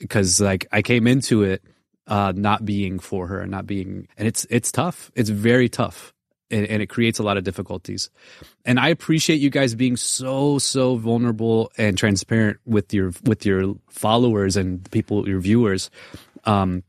[0.00, 1.62] Because like I came into it,
[2.06, 5.10] uh, not being for her and not being, and it's, it's tough.
[5.14, 6.12] It's very tough
[6.50, 8.10] and, and it creates a lot of difficulties.
[8.64, 13.74] And I appreciate you guys being so, so vulnerable and transparent with your, with your
[13.88, 15.90] followers and people, your viewers.
[16.44, 16.82] Um,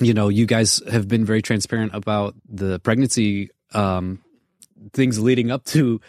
[0.00, 4.20] you know, you guys have been very transparent about the pregnancy um,
[4.92, 6.00] things leading up to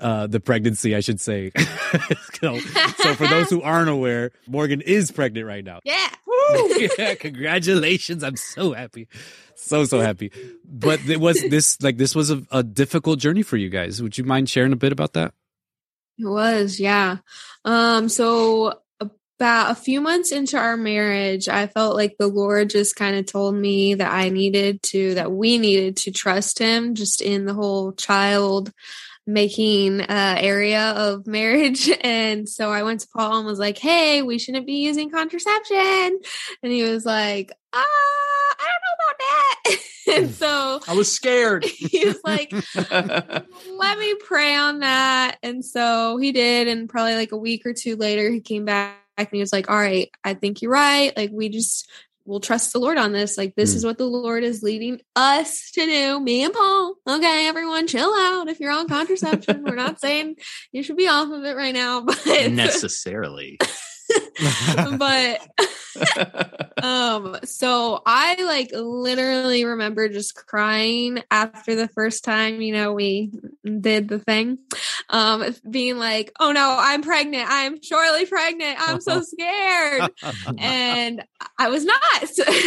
[0.00, 1.52] uh, the pregnancy, I should say.
[2.40, 5.80] so, so for those who aren't aware, Morgan is pregnant right now.
[5.84, 6.08] yeah.
[6.98, 8.24] yeah, congratulations!
[8.24, 9.06] I'm so happy,
[9.54, 10.32] so so happy.
[10.64, 14.02] But it was this like this was a, a difficult journey for you guys.
[14.02, 15.32] Would you mind sharing a bit about that?
[16.18, 17.18] It was, yeah.
[17.64, 22.94] Um, so about a few months into our marriage, I felt like the Lord just
[22.94, 27.22] kind of told me that I needed to, that we needed to trust Him just
[27.22, 28.70] in the whole child
[29.32, 31.90] making uh, area of marriage.
[32.02, 36.18] And so I went to Paul and was like, hey, we shouldn't be using contraception.
[36.62, 37.84] And he was like, ah,
[38.58, 39.76] I don't know about that.
[40.18, 41.64] and so I was scared.
[41.64, 42.52] he was like,
[43.70, 45.36] let me pray on that.
[45.42, 46.68] And so he did.
[46.68, 49.70] And probably like a week or two later, he came back and he was like,
[49.70, 51.16] All right, I think you're right.
[51.16, 51.88] Like, we just
[52.24, 53.36] we'll trust the Lord on this.
[53.38, 53.76] Like, this Hmm.
[53.78, 56.20] is what the Lord is leading us to do.
[56.20, 56.94] Me and Paul.
[57.08, 58.48] Okay, everyone, chill out.
[58.48, 60.36] If you're on contraception, we're not saying
[60.72, 63.58] you should be off of it right now, but necessarily.
[64.98, 65.40] but
[66.82, 73.32] um so i like literally remember just crying after the first time you know we
[73.80, 74.58] did the thing.
[75.08, 77.46] Um being like oh no i'm pregnant.
[77.48, 78.76] I'm surely pregnant.
[78.80, 80.10] I'm so scared.
[80.58, 81.24] And
[81.58, 81.98] i was not.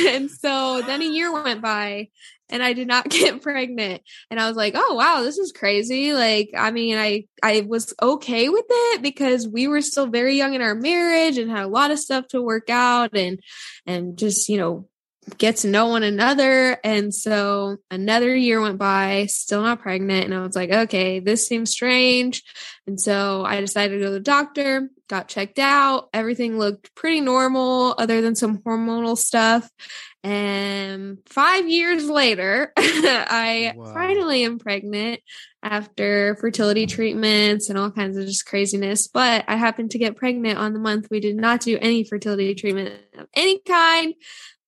[0.08, 2.10] And so then a year went by
[2.50, 4.02] and I did not get pregnant.
[4.30, 6.14] And I was like, oh wow, this is crazy.
[6.14, 10.54] Like, I mean, I I was okay with it because we were still very young
[10.54, 13.40] in our marriage and had a lot of stuff to work out and
[13.86, 14.88] and just, you know,
[15.38, 16.78] get to know one another.
[16.84, 20.26] And so another year went by, still not pregnant.
[20.26, 22.44] And I was like, okay, this seems strange.
[22.88, 26.10] And so I decided to go to the doctor, got checked out.
[26.14, 29.70] Everything looked pretty normal, other than some hormonal stuff.
[30.26, 33.94] And five years later, I Wow.
[33.94, 35.20] finally am pregnant
[35.62, 39.08] after fertility treatments and all kinds of just craziness.
[39.08, 42.56] But I happened to get pregnant on the month we did not do any fertility
[42.56, 44.14] treatment of any kind.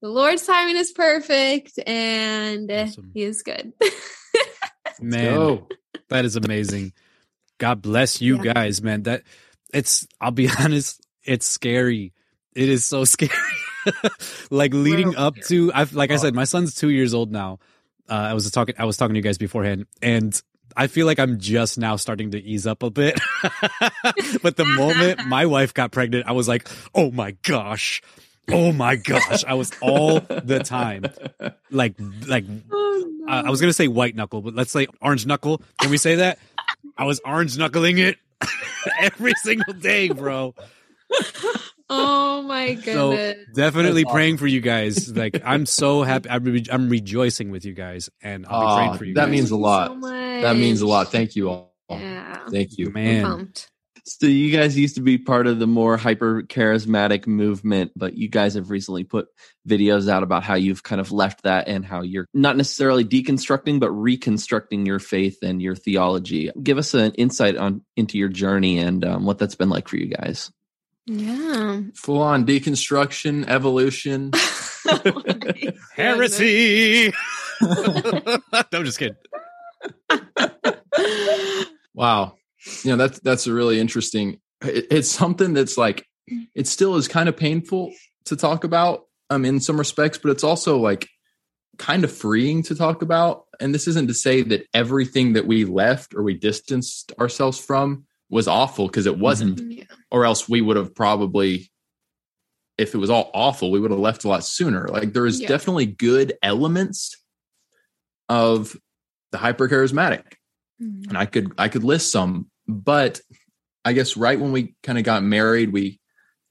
[0.02, 3.12] The Lord's timing is perfect and Awesome.
[3.14, 3.74] He is good.
[5.02, 5.68] Man, Go.
[6.10, 6.94] that is amazing.
[7.58, 8.54] God bless you Yeah.
[8.54, 9.04] guys, man.
[9.04, 9.24] That
[9.74, 12.14] it's I'll be honest, it's scary.
[12.56, 13.32] It is so scary.
[14.50, 17.60] like leading Real up to I've like I said, my son's two years old now.
[18.08, 20.40] Uh, I was talking I was talking to you guys beforehand, and
[20.78, 23.20] I feel like I'm just now starting to ease up a bit.
[24.44, 28.02] but the moment my wife got pregnant, I was like, oh my gosh.
[28.52, 29.44] Oh my gosh.
[29.46, 31.06] I was all the time.
[31.72, 31.96] Like
[32.28, 33.34] like oh, no.
[33.34, 35.62] uh, I was gonna say white knuckle, but let's say orange knuckle.
[35.82, 36.40] Can we say that?
[36.98, 38.18] I was orange knuckling it
[39.02, 40.56] every single day, bro.
[41.90, 43.48] oh my So goodness.
[43.54, 45.14] definitely That's praying for you guys.
[45.16, 46.30] Like I'm so happy.
[46.30, 49.14] I'm, re- I'm rejoicing with you guys, and I'll be Aw, praying for you.
[49.16, 49.32] that guys.
[49.32, 49.92] means a lot.
[50.02, 51.12] so That means a lot.
[51.12, 51.74] Thank you all.
[51.90, 52.46] Yeah.
[52.50, 52.88] Thank you.
[52.88, 53.54] I'm man.
[54.06, 54.22] Pumped.
[54.22, 58.30] So you guys used to be part of the more hyper charismatic movement, but you
[58.30, 59.28] guys have recently put
[59.68, 63.80] videos out about how you've kind of left that and how you're not necessarily deconstructing,
[63.80, 66.52] but reconstructing your faith and your theology.
[66.62, 69.98] Give us an insight on into your journey and um, what that's been like for
[69.98, 70.52] you guys.
[71.08, 71.82] Yeah.
[71.96, 74.32] Full on deconstruction, evolution.
[74.88, 75.02] Oh
[75.96, 77.12] heresy.
[77.62, 78.40] no,
[78.72, 79.16] I'm just kidding.
[81.96, 82.36] Wow.
[82.84, 86.06] You know, that's that's a really interesting it, it's something that's like
[86.56, 87.94] it still is kind of painful
[88.26, 91.08] to talk about um in some respects, but it's also like
[91.78, 93.44] kind of freeing to talk about.
[93.60, 98.06] And this isn't to say that everything that we left or we distanced ourselves from
[98.30, 99.78] was awful because it wasn't, goodness.
[99.90, 99.96] Yeah.
[100.10, 101.70] or else we would have probably
[102.78, 104.88] if it was all awful, we would have left a lot sooner.
[104.88, 105.48] Like there is Yeah.
[105.48, 107.16] definitely good elements
[108.30, 108.76] of
[109.32, 110.24] the hyper charismatic
[110.82, 111.08] Mhm.
[111.10, 113.20] and I could I could list some, but
[113.84, 116.00] I guess right when we kind of got married, we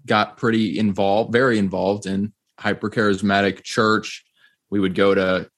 [0.06, 4.24] got pretty involved, very involved in hyper charismatic church.
[4.70, 5.50] We would go to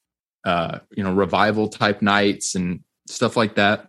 [0.45, 3.89] uh, you know revival type nights and stuff like that,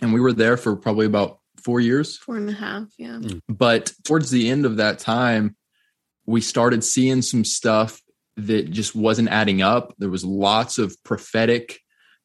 [0.00, 2.16] and we were there for probably about four years.
[2.16, 2.84] Four and a half.
[2.98, 3.20] Yeah.
[3.48, 5.56] But towards the end of that time,
[6.26, 8.00] we started seeing some stuff
[8.36, 9.94] that just wasn't adding up.
[9.98, 11.80] There was lots of prophetic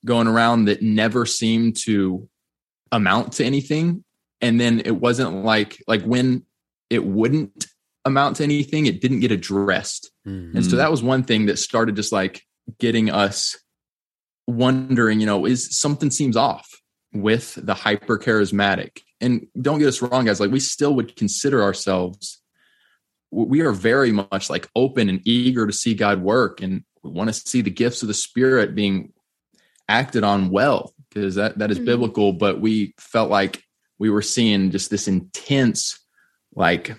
[0.05, 2.27] going around that never seemed to
[2.93, 4.03] amount to anything.
[4.39, 6.45] And then it wasn't like like when
[6.89, 7.65] it wouldn't
[8.05, 10.11] amount to anything, it didn't get addressed.
[10.27, 10.55] Mm.
[10.55, 10.77] And so Mm.
[10.77, 12.43] that was one thing that started just like
[12.79, 13.57] getting us
[14.47, 16.67] wondering, you know, is something seems off
[17.13, 18.99] with the hyper charismatic.
[19.21, 22.41] And don't get us wrong, guys, like we still would consider ourselves,
[23.31, 26.61] we are very much like open and eager to see God work.
[26.61, 29.13] And we want to see the gifts of the Spirit being
[29.87, 31.85] acted on well, because that, that is Mhm.
[31.85, 32.33] biblical.
[32.33, 33.63] But we felt like
[33.99, 35.99] we were seeing just this intense,
[36.55, 36.95] like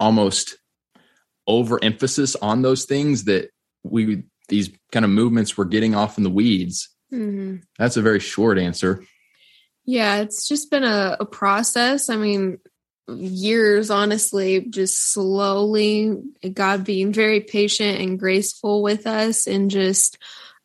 [0.00, 0.56] almost
[1.46, 3.50] overemphasis on those things that
[3.82, 8.20] we these kind of movements were getting off in the weeds hmm that's a very
[8.20, 9.04] short answer
[9.84, 12.08] Yeah, it's just been a, a process.
[12.08, 12.58] I mean,
[13.08, 16.14] years, honestly, just slowly,
[16.54, 20.18] God being very patient and graceful with us and just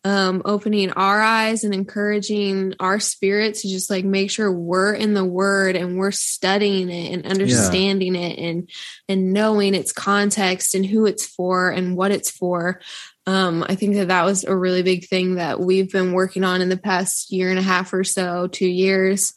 [0.03, 5.13] um, opening our eyes and encouraging our spirit to just like make sure we're in
[5.13, 8.69] the word and we're studying it and understanding it and
[9.09, 12.79] and knowing its context and who it's for and what it's for
[13.25, 16.61] um, I think that that was a really big thing that we've been working on
[16.61, 19.33] in the past year and a half or so, two years.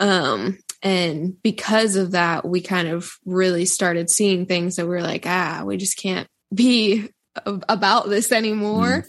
[0.00, 5.02] Um, And because of that, we kind of really started seeing things that we are
[5.02, 7.08] like, ah, we just can't be
[7.44, 9.02] about this anymore.
[9.02, 9.06] Mm.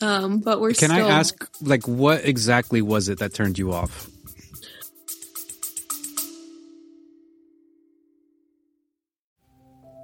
[0.00, 3.72] Um, but we're Can still- I ask, like, what exactly was it that turned you
[3.72, 4.10] off?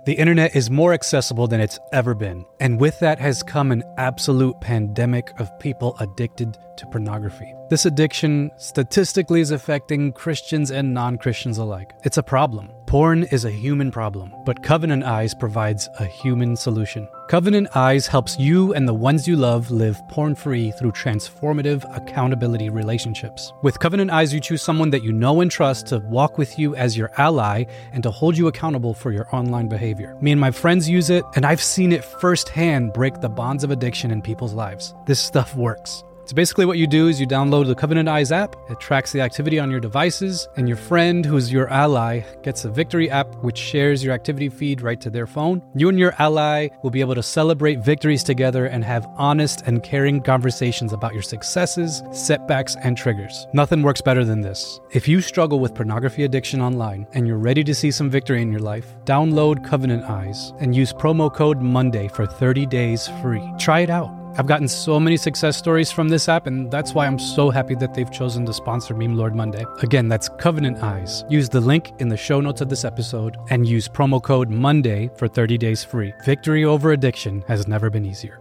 [0.05, 3.85] The internet is more accessible than it's ever been, and with that has come an
[3.99, 7.55] absolute pandemic of people addicted to pornography.
[7.71, 11.93] This addiction statistically is affecting Christians and non Christians alike.
[12.03, 12.73] It's a problem.
[12.93, 17.09] Porn is a human problem, but Covenant Eyes provides a human solution.
[17.27, 22.69] Covenant Eyes helps you and the ones you love live porn free through transformative accountability
[22.69, 23.51] relationships.
[23.63, 26.77] With Covenant Eyes, you choose someone that you know and trust to walk with you
[26.77, 30.15] as your ally and to hold you accountable for your online behavior.
[30.21, 33.71] Me and my friends use it, and I've seen it firsthand break the bonds of
[33.71, 34.95] addiction in people's lives.
[35.07, 36.05] This stuff works.
[36.25, 38.55] So basically, what you do is you download the Covenant Eyes app.
[38.71, 42.71] It tracks the activity on your devices, and your friend, who's your ally, gets a
[42.71, 45.61] Victory app which shares your activity feed right to their phone.
[45.75, 49.83] You and your ally will be able to celebrate victories together and have honest and
[49.83, 53.47] caring conversations about your successes, setbacks, and triggers.
[53.53, 54.81] Nothing works better than this.
[54.93, 58.53] If you struggle with pornography addiction online and you're ready to see some victory in
[58.53, 63.43] your life, download Covenant Eyes and use promo code MONDAY for 30 days free.
[63.59, 64.22] Try it out.
[64.39, 67.75] I've gotten so many success stories from this app, and that's why I'm so happy
[67.75, 69.67] that they've chosen to sponsor Meme Lord Monday.
[69.83, 71.23] Again, that's Covenant Eyes.
[71.29, 75.11] Use the link in the show notes of this episode and use promo code MONDAY
[75.19, 76.15] for 30 days free.
[76.25, 78.41] Victory over addiction has never been easier.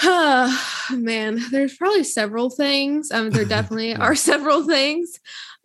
[0.92, 3.10] Man, there's probably several things.
[3.10, 5.18] Um, there definitely are several things.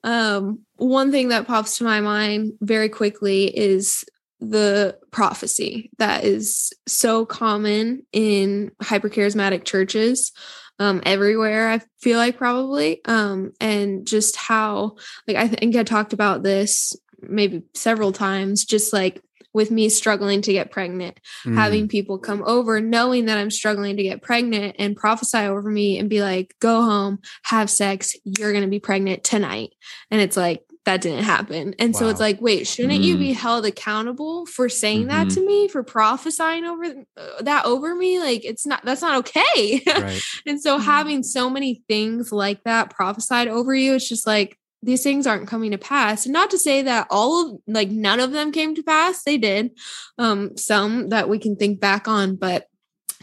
[0.03, 4.03] Um, one thing that pops to my mind very quickly is
[4.39, 10.31] the prophecy that is so common in hypercharismatic churches
[10.79, 13.03] um, everywhere i feel like probably.
[13.03, 14.95] Um, and just how
[15.27, 19.21] like i think i talked about this maybe several times just like
[19.53, 21.55] with me struggling to get pregnant, mm.
[21.55, 25.97] having people come over knowing that I'm struggling to get pregnant and prophesy over me
[25.97, 29.71] and be like, go home, have sex, you're going to be pregnant tonight.
[30.12, 31.75] And it's like, that didn't happen.
[31.77, 31.99] And wow.
[31.99, 33.03] so it's like, wait, shouldn't mm.
[33.03, 33.35] you be mm.
[33.35, 35.27] held accountable for saying mm-hmm.
[35.27, 36.85] that to me, for prophesying over
[37.17, 38.19] uh, that over me?
[38.19, 39.83] Like, it's not, that's not okay.
[39.85, 40.21] Right.
[40.45, 40.83] and so mm.
[40.83, 45.47] having so many things like that prophesied over you, it's just like, these things aren't
[45.47, 46.25] coming to pass.
[46.25, 49.23] And not to say that all of like none of them came to pass.
[49.23, 49.71] They did.
[50.17, 52.67] Um, some that we can think back on, but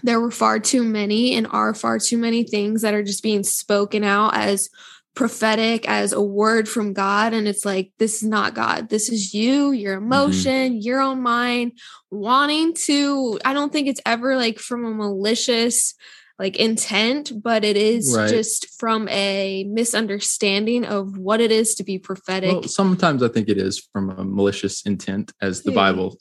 [0.02, 3.42] there were far too many and are far too many things that are just being
[3.42, 4.68] spoken out as
[5.14, 7.32] prophetic as a word from God.
[7.32, 8.90] And it's like, this is not God.
[8.90, 10.12] This is you, your mm-hmm.
[10.12, 10.80] emotion, mm-hmm.
[10.80, 11.72] your own mind
[12.10, 13.40] wanting to.
[13.44, 15.94] I don't think it's ever like from a malicious
[16.38, 18.28] like intent, but it is right.
[18.28, 22.52] just from a misunderstanding of what it is to be prophetic.
[22.52, 25.76] Well, sometimes I think it is from a malicious intent, as the yeah.
[25.76, 26.18] Bible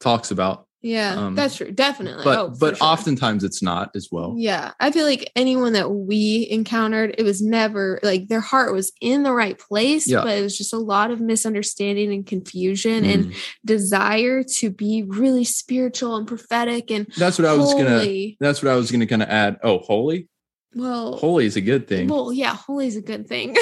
[0.00, 0.65] talks about.
[0.86, 1.72] Yeah, um, that's true.
[1.72, 2.22] Definitely.
[2.22, 2.86] But oh, but sure.
[2.86, 4.34] oftentimes it's not as well.
[4.38, 4.72] Yeah.
[4.78, 9.24] I feel like anyone that we encountered, it was never like their heart was in
[9.24, 10.22] the right place, yeah.
[10.22, 13.12] but it was just a lot of misunderstanding and confusion mm.
[13.12, 18.06] and desire to be really spiritual and prophetic and That's what I was gonna
[18.38, 19.58] that's what I was gonna kind of add.
[19.64, 20.28] Oh, holy?
[20.72, 22.06] Well holy is a good thing.
[22.06, 23.56] Well, yeah, holy is a good thing.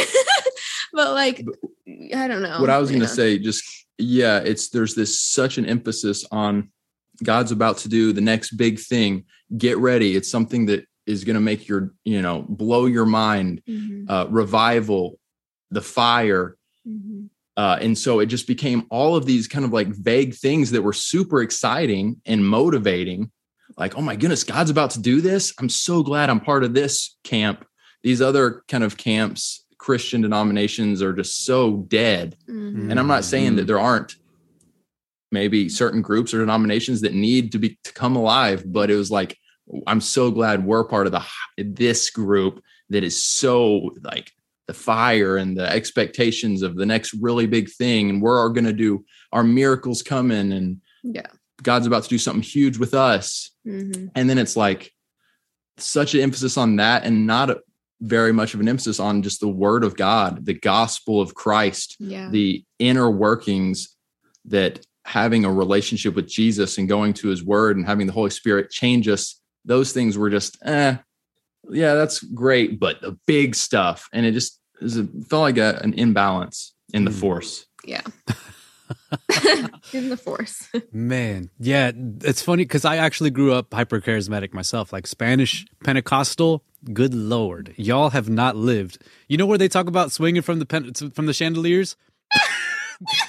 [0.93, 1.57] but like but
[2.15, 2.61] I don't know.
[2.61, 3.65] What I was gonna say, just
[3.97, 6.69] yeah, it's there's this such an emphasis on
[7.23, 9.25] God's about to do the next big thing.
[9.57, 10.17] Get ready.
[10.17, 13.63] It's something that is going to make your, you know, blow your mind.
[13.69, 14.11] Mm-hmm.
[14.11, 15.19] Uh, revival,
[15.71, 16.57] the fire.
[16.87, 17.27] Mm-hmm.
[17.57, 20.83] Uh, and so it just became all of these kind of like vague things that
[20.83, 23.31] were super exciting and motivating.
[23.77, 25.53] Like, oh my goodness, God's about to do this.
[25.59, 27.65] I'm so glad I'm part of this camp.
[28.03, 32.37] These other kind of camps, Christian denominations are just so dead.
[32.49, 32.91] Mm-hmm.
[32.91, 33.69] And I'm not saying that mm-hmm.
[33.69, 34.17] there aren't
[35.35, 39.11] maybe certain groups or denominations that need to be to come alive but it was
[39.11, 39.37] like
[39.87, 41.23] i'm so glad we're part of the
[41.59, 44.31] this group that is so like
[44.67, 48.73] the fire and the expectations of the next really big thing and we're going to
[48.73, 51.27] do our miracles coming and yeah
[51.63, 54.07] god's about to do something huge with us mm-hmm.
[54.15, 54.91] and then it's like
[55.77, 57.61] such an emphasis on that and not a,
[58.01, 61.97] very much of an emphasis on just the word of god the gospel of christ
[61.99, 62.29] yeah.
[62.31, 63.97] the inner workings
[64.47, 68.31] that having a relationship with Jesus and going to his word and having the Holy
[68.31, 70.97] Spirit change us, those things were just, eh,
[71.71, 72.79] yeah, that's great.
[72.79, 77.11] But the big stuff, and it just it felt like a, an imbalance in the
[77.11, 77.21] mm.
[77.21, 77.67] force.
[77.85, 78.03] Yeah.
[79.93, 80.69] in the force.
[80.93, 81.93] Man, yeah,
[82.23, 86.63] it's funny because I actually grew up hyper charismatic myself, like Spanish Pentecostal.
[86.93, 88.99] Good lord, y'all have not lived.
[89.29, 91.97] You know where they talk about swinging from the pen, from the chandeliers?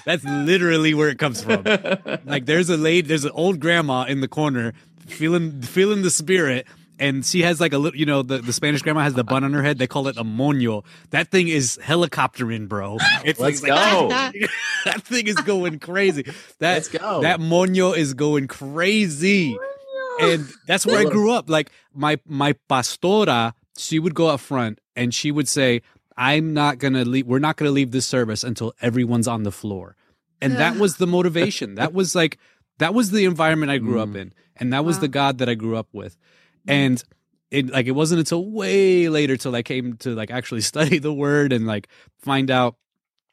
[0.05, 1.63] That's literally where it comes from.
[2.25, 4.73] Like there's a lady, there's an old grandma in the corner
[5.07, 6.67] feeling feeling the spirit.
[6.97, 9.43] And she has like a little, you know, the, the Spanish grandma has the bun
[9.43, 9.79] on her head.
[9.79, 10.85] They call it a moño.
[11.09, 12.99] That thing is helicoptering, bro.
[13.25, 14.31] It's Let's like, oh, go.
[14.85, 16.23] that thing is going crazy.
[16.59, 17.21] That, Let's go.
[17.21, 19.57] That moño is going crazy.
[20.21, 21.49] And that's where I grew up.
[21.49, 25.81] Like my my pastora, she would go up front and she would say,
[26.17, 29.95] I'm not gonna leave we're not gonna leave this service until everyone's on the floor.
[30.41, 31.75] And that was the motivation.
[31.75, 32.37] That was like
[32.77, 34.15] that was the environment I grew up Mm.
[34.21, 34.33] in.
[34.57, 35.01] And that was Wow.
[35.01, 36.17] the God that I grew up with.
[36.67, 37.03] And
[37.51, 41.13] it like it wasn't until way later till I came to like actually study the
[41.13, 41.87] word and like
[42.19, 42.75] find out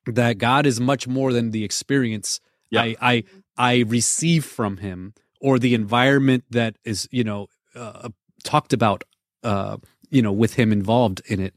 [0.07, 2.83] that God is much more than the experience Yeah.
[2.83, 3.25] I I
[3.57, 8.09] I receive from him or the environment that is, you know, uh,
[8.45, 9.05] talked about
[9.45, 9.77] uh,
[10.11, 11.53] you know, with him involved in it.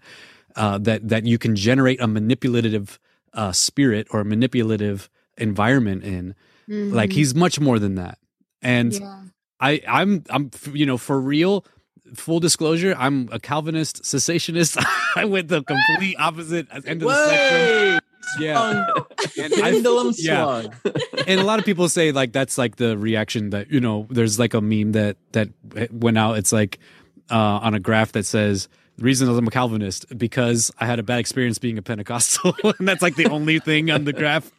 [0.55, 2.99] Uh, that that you can generate a manipulative
[3.33, 6.33] uh, spirit or a manipulative environment in.
[6.67, 7.13] Like Mhm.
[7.13, 8.17] he's much more than that.
[8.61, 9.21] And yeah.
[9.59, 11.65] I I'm I'm you know for real
[12.13, 14.83] full disclosure I'm a Calvinist cessationist
[15.15, 17.99] I went the complete opposite end of the spectrum Way
[18.39, 18.85] yeah
[19.41, 19.69] and I
[20.17, 20.63] yeah.
[21.27, 24.39] and a lot of people say like that's like the reaction that you know there's
[24.39, 25.49] like a meme that that
[25.91, 26.79] went out it's like
[27.31, 28.67] uh on a graph that says
[28.97, 32.87] the reason I'm a Calvinist because I had a bad experience being a Pentecostal and
[32.87, 34.51] that's like the only thing on the graph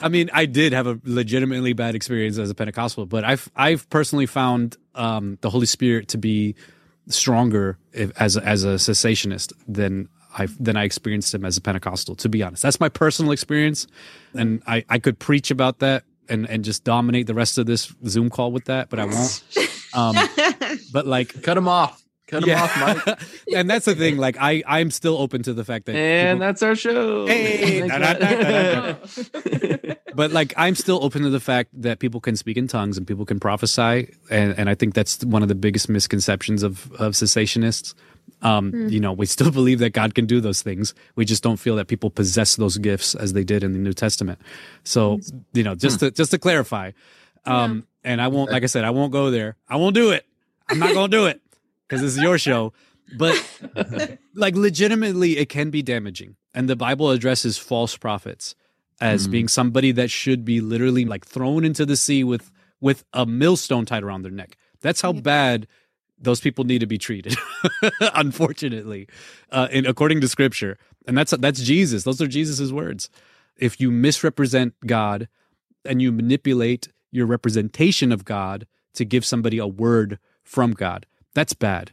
[0.00, 3.88] I mean, I did have a legitimately bad experience as a Pentecostal, but I've I've
[3.90, 6.54] personally found um, the Holy Spirit to be
[7.08, 11.60] stronger if, as a, as a cessationist than I than I experienced him as a
[11.60, 12.14] Pentecostal.
[12.16, 13.86] To be honest, that's my personal experience,
[14.34, 17.94] and I I could preach about that and and just dominate the rest of this
[18.06, 19.44] Zoom call with that, but I won't.
[19.94, 20.16] Um,
[20.92, 21.40] but like.
[21.44, 22.03] Cut him off.
[22.26, 23.18] Cut him off, Mike.
[23.54, 24.16] and that's the thing.
[24.16, 27.26] Like I, I'm still open to the fact that And people- that's our show.
[27.26, 28.96] Hey, Thanks, da, da, da,
[29.92, 30.16] Matt.
[30.16, 33.06] but like I'm still open to the fact that people can speak in tongues and
[33.06, 37.12] people can prophesy, and and I think that's one of the biggest misconceptions of of
[37.12, 37.94] cessationists.
[38.42, 40.94] Um, You know, we still believe that God can do those things.
[41.16, 43.92] We just don't feel that people possess those gifts as they did in the New
[43.92, 44.38] Testament.
[44.82, 45.20] So
[45.52, 46.92] you know, just to just to clarify,
[47.44, 49.56] um, and I won't, like I said, I won't go there.
[49.68, 50.24] I won't do it.
[50.70, 51.42] I'm not gonna do it
[51.88, 52.72] because this is your show.
[53.18, 53.36] But
[54.34, 58.54] like legitimately it can be damaging and the bible addresses false prophets
[59.00, 59.30] as Mm.
[59.30, 63.84] being somebody that should be literally like thrown into the sea with with a millstone
[63.84, 65.20] tied around their neck that's how Yeah.
[65.20, 65.66] bad
[66.18, 67.36] those people need to be treated
[68.14, 69.06] unfortunately
[69.50, 73.10] uh and according to scripture and that's that's jesus those are jesus's words
[73.56, 75.28] if you misrepresent god
[75.84, 81.52] and you manipulate your representation of god to give somebody a word from god that's
[81.54, 81.92] bad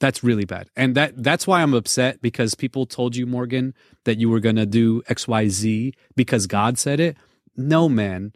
[0.00, 0.68] that's really bad.
[0.76, 3.72] And that that's why I'm upset because people told you, Morgan,
[4.04, 7.16] that you were gonna do XYZ because God said it.
[7.56, 8.34] No, man.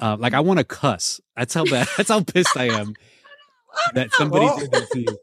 [0.00, 1.20] Uh, like I want to cuss.
[1.36, 1.86] That's how bad.
[1.98, 2.94] That's how pissed I am
[3.94, 5.18] that somebody Well- did that to you.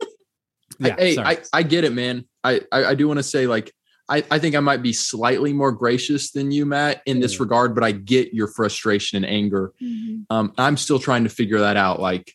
[0.80, 1.28] Yeah, hey, sorry.
[1.28, 2.26] I, I get it, man.
[2.43, 3.74] I, I, I do want to say, like,
[4.07, 7.39] I, I think I might be slightly more gracious than you, Matt, in this Mm.
[7.39, 9.72] regard, but I get your frustration and anger.
[9.82, 10.26] Mhm.
[10.30, 11.99] Um, I'm still trying to figure that out.
[11.99, 12.34] Like,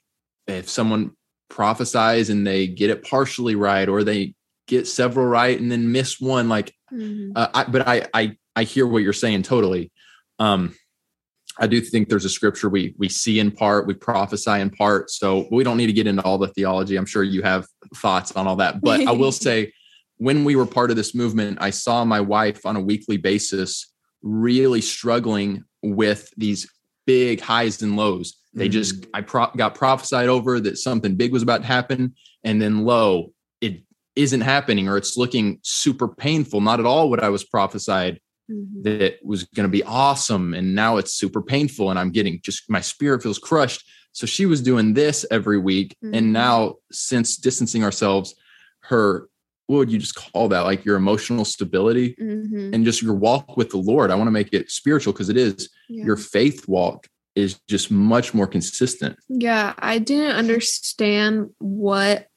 [0.48, 1.12] if someone
[1.54, 4.34] prophesies and they get it partially right, or they
[4.66, 7.30] get several right and then miss one, like, Mhm.
[7.36, 9.92] uh, I, but I, I, I hear what you're saying totally.
[10.40, 10.74] Um,
[11.56, 15.10] I do think there's a scripture we we see in part, we prophesy in part.
[15.10, 16.96] So we don't need to get into all the theology.
[16.96, 18.80] I'm sure you have thoughts on all that.
[18.80, 19.72] But I will say,
[20.16, 23.92] when we were part of this movement, I saw my wife on a weekly basis
[24.22, 26.68] really struggling with these
[27.06, 28.34] big highs and lows.
[28.54, 32.60] They just I pro- got prophesied over that something big was about to happen, and
[32.62, 33.82] then lo, it
[34.16, 36.60] isn't happening, or it's looking super painful.
[36.60, 38.82] Not at all what I was prophesied Mhm.
[38.84, 42.68] that was going to be awesome and now it's super painful and i'm getting just
[42.68, 43.82] my spirit feels crushed
[44.12, 46.14] so she was doing this every week Mhm.
[46.14, 48.34] and now since distancing ourselves
[48.80, 49.30] her
[49.66, 52.74] what would you just call that like your emotional stability Mhm.
[52.74, 55.38] and just your walk with the lord i want to make it spiritual because it
[55.38, 56.04] is Yeah.
[56.04, 59.16] your faith walk is just much more consistent.
[59.28, 62.28] Yeah, I didn't understand what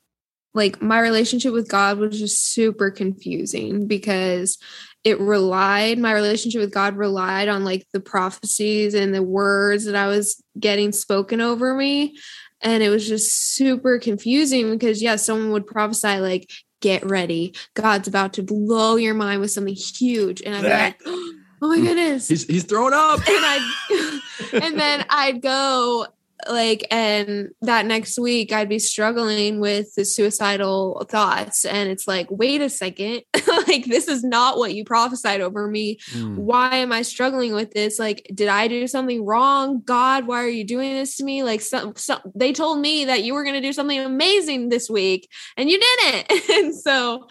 [0.53, 4.57] like my relationship with God was just super confusing because
[5.03, 9.95] it relied my relationship with God relied on like the prophecies and the words that
[9.95, 12.17] I was getting spoken over me.
[12.61, 16.49] And it was just super confusing because yeah, someone would prophesy like
[16.81, 17.53] get ready.
[17.75, 20.41] God's about to blow your mind with something huge.
[20.41, 21.85] And I'm like oh Oh my hmm.
[21.85, 22.27] goodness.
[22.27, 23.19] He's he's throwing up.
[23.19, 24.19] and I
[24.53, 26.05] and then I'd go
[26.49, 31.65] like and that next week I'd be struggling with the suicidal thoughts.
[31.65, 33.23] And it's like wait a second.
[33.67, 35.97] Like this is not what you prophesied over me.
[36.11, 36.35] Mm.
[36.35, 37.99] why am I struggling with this?
[37.99, 39.81] Like did I do something wrong?
[39.83, 41.43] God why are you doing this to me?
[41.43, 44.89] Like some, some they told me that you were going to do something amazing this
[44.89, 46.31] week and you didn't.
[46.57, 47.27] And so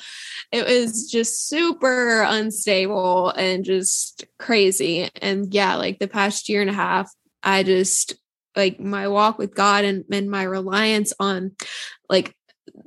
[0.52, 5.10] it was just super unstable and just crazy.
[5.22, 7.10] And yeah like the past year and a half
[7.42, 8.14] I just
[8.56, 11.52] like my walk with God and, and my reliance on
[12.08, 12.34] like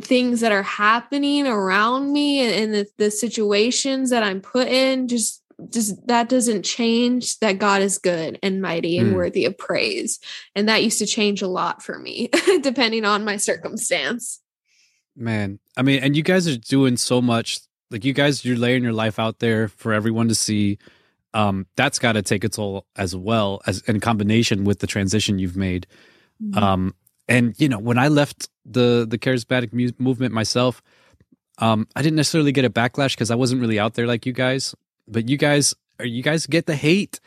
[0.02, 5.08] things that are happening around me and, and the, the situations that I'm put in
[5.08, 9.16] just just that doesn't change that God is good and mighty and Mm.
[9.16, 10.20] worthy of praise.
[10.56, 12.30] And that used to change a lot for me,
[12.62, 14.40] depending on my circumstance.
[15.16, 17.60] Man, I mean, and you guys are doing so much.
[17.92, 20.78] Like you guys, you're laying your life out there for everyone to see.
[21.34, 25.38] Um, that's got to take a toll as well as in combination with the transition
[25.38, 25.86] you've made.
[26.54, 26.96] Um,
[27.28, 30.82] and you know, when I left the the charismatic mu- movement myself,
[31.60, 34.34] um, I didn't necessarily get a backlash because I wasn't really out there like you
[34.34, 34.74] guys.
[35.08, 37.20] But you guys, are you guys get the hate,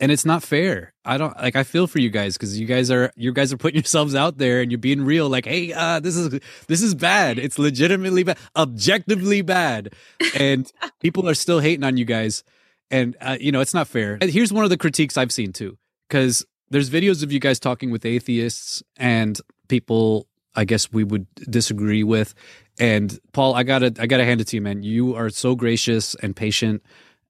[0.00, 0.92] and it's not fair.
[1.04, 1.56] I don't like.
[1.56, 4.38] I feel for you guys because you guys are you guys are putting yourselves out
[4.38, 5.28] there and you're being real.
[5.28, 7.38] Like, hey, uh, this is this is bad.
[7.38, 9.92] It's legitimately bad, objectively bad,
[10.34, 12.42] and people are still hating on you guys.
[12.90, 14.18] And uh, you know, it's not fair.
[14.20, 15.78] And here's one of the critiques I've seen too,
[16.08, 21.26] because there's videos of you guys talking with atheists and people I guess we would
[21.50, 22.34] disagree with.
[22.78, 24.82] And Paul, I gotta I gotta hand it to you, man.
[24.82, 26.82] You are so gracious and patient,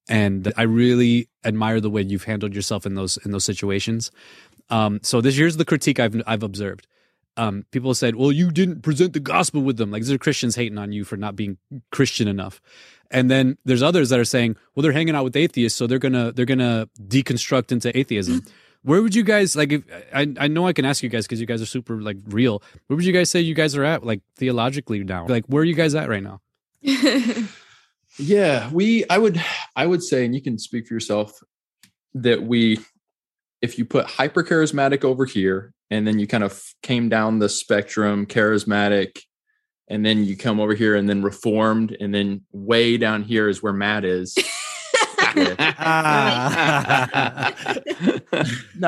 [0.08, 4.10] and I really admire the way you've handled yourself in those in those situations.
[4.70, 6.86] Um, so this here's the critique I've I've observed.
[7.36, 10.56] Um, people said, "Well, you didn't present the gospel with them." Like these are Christians
[10.56, 11.58] hating on you for not being
[11.90, 12.60] Christian enough.
[13.14, 15.98] And then there's others that are saying, "Well, they're hanging out with atheists, so they're
[15.98, 18.48] gonna they're gonna deconstruct into atheism." Hmm.
[18.82, 19.72] Where would you guys like?
[19.72, 22.18] If I I know I can ask you guys because you guys are super like
[22.26, 22.62] real.
[22.86, 25.26] Where would you guys say you guys are at like theologically now?
[25.26, 26.40] Like where are you guys at right now?
[28.18, 29.42] Yeah, we I would
[29.74, 31.40] I would say, and you can speak for yourself,
[32.14, 32.78] that we
[33.60, 37.48] if you put hyper charismatic over here and then you kind of came down the
[37.48, 39.22] spectrum, charismatic,
[39.88, 43.62] and then you come over here and then reformed, and then way down here is
[43.62, 44.36] where Matt is.
[45.34, 45.54] no,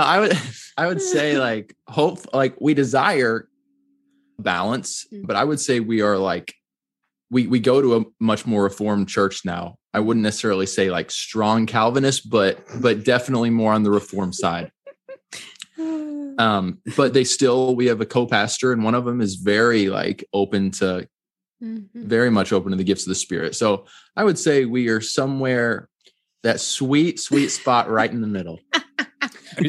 [0.00, 0.38] I would
[0.76, 3.48] I would say like hope like we desire
[4.38, 5.26] balance, Mm.
[5.26, 6.54] but I would say we are like
[7.30, 9.76] we we go to a much more reformed church now.
[9.92, 14.70] I wouldn't necessarily say like strong Calvinist, but but definitely more on the reform side.
[16.38, 20.24] Um, but they still we have a co-pastor and one of them is very like
[20.32, 21.08] open to
[21.62, 21.86] Mhm.
[21.94, 23.54] very much open to the gifts of the spirit.
[23.54, 25.88] So I would say we are somewhere
[26.42, 28.60] that sweet, sweet spot right in the middle.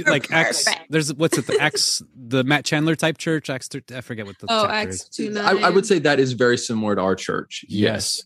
[0.06, 3.50] Like Acts, there's what's it the Acts, the Matt Chandler type church?
[3.50, 5.10] Acts, I forget what the Oh, chapter Acts is.
[5.10, 5.64] two nine.
[5.64, 7.64] I would say that is very similar to our church.
[7.70, 8.24] Yes.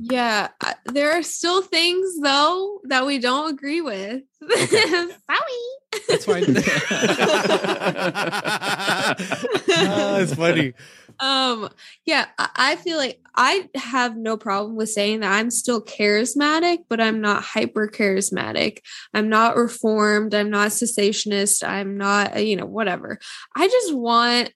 [0.00, 0.48] Yeah,
[0.86, 4.22] there are still things though that we don't agree with.
[4.50, 5.10] Sorry.
[6.08, 6.44] That's fine.
[9.68, 10.74] oh, it's funny.
[11.20, 11.68] um
[12.04, 16.78] yeah I- i feel like i have no problem with saying that i'm still charismatic
[16.88, 18.78] but i'm not hyper charismatic
[19.14, 23.18] i'm not reformed i'm not cessationist i'm not uh, you know whatever
[23.56, 24.52] i just want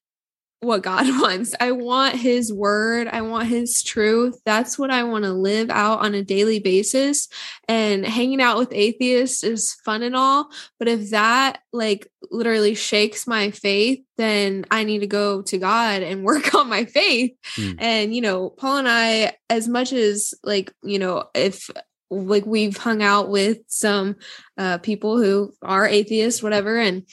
[0.61, 1.55] what god wants.
[1.61, 3.09] I want his word.
[3.09, 4.41] I want his truth.
[4.45, 7.29] That's what i want to live out on a daily basis.
[7.69, 13.27] And hanging out with atheists is fun and all but if that like literally shakes
[13.27, 17.33] my faith then i need to go to god and work on my faith.
[17.55, 17.73] Hmm.
[17.79, 21.71] and you know paul and i as much as like you know if
[22.11, 24.17] like we've hung out with some
[24.57, 27.05] uh people who are atheists whatever and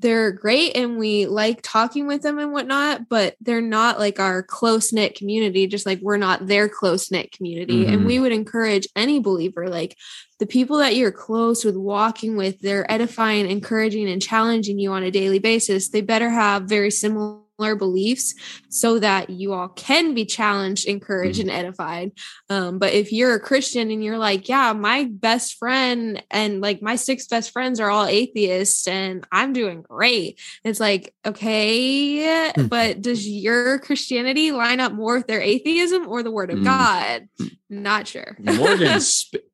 [0.00, 4.42] they're great and we like talking with them and whatnot, but they're not like our
[4.42, 7.84] close knit community, just like we're not their close knit community.
[7.84, 7.92] Mhm.
[7.92, 9.96] And we would encourage any believer, like
[10.38, 15.02] the people that you're close with, walking with, they're edifying, encouraging, and challenging you on
[15.02, 15.90] a daily basis.
[15.90, 17.38] They better have very similar
[17.76, 18.34] beliefs
[18.68, 22.12] so that you all can be challenged, encouraged, and edified.
[22.48, 26.82] Um, but if you're a Christian and you're like, yeah, my best friend and like
[26.82, 32.66] my six best friends are all atheists and I'm doing great, it's like, okay, Hmm.
[32.66, 36.64] but does your Christianity line up more with their atheism or the word of Hmm.
[36.64, 37.28] God?
[37.68, 38.36] Not sure.
[38.38, 39.44] Morgan, sp-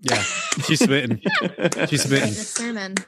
[0.00, 1.20] Yeah, she's spitting.
[1.88, 2.94] She's The sermon.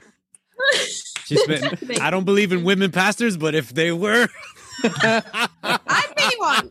[1.26, 2.00] She's spitting.
[2.00, 4.28] I don't believe in women pastors, but if they were,
[4.84, 6.68] I'd be one.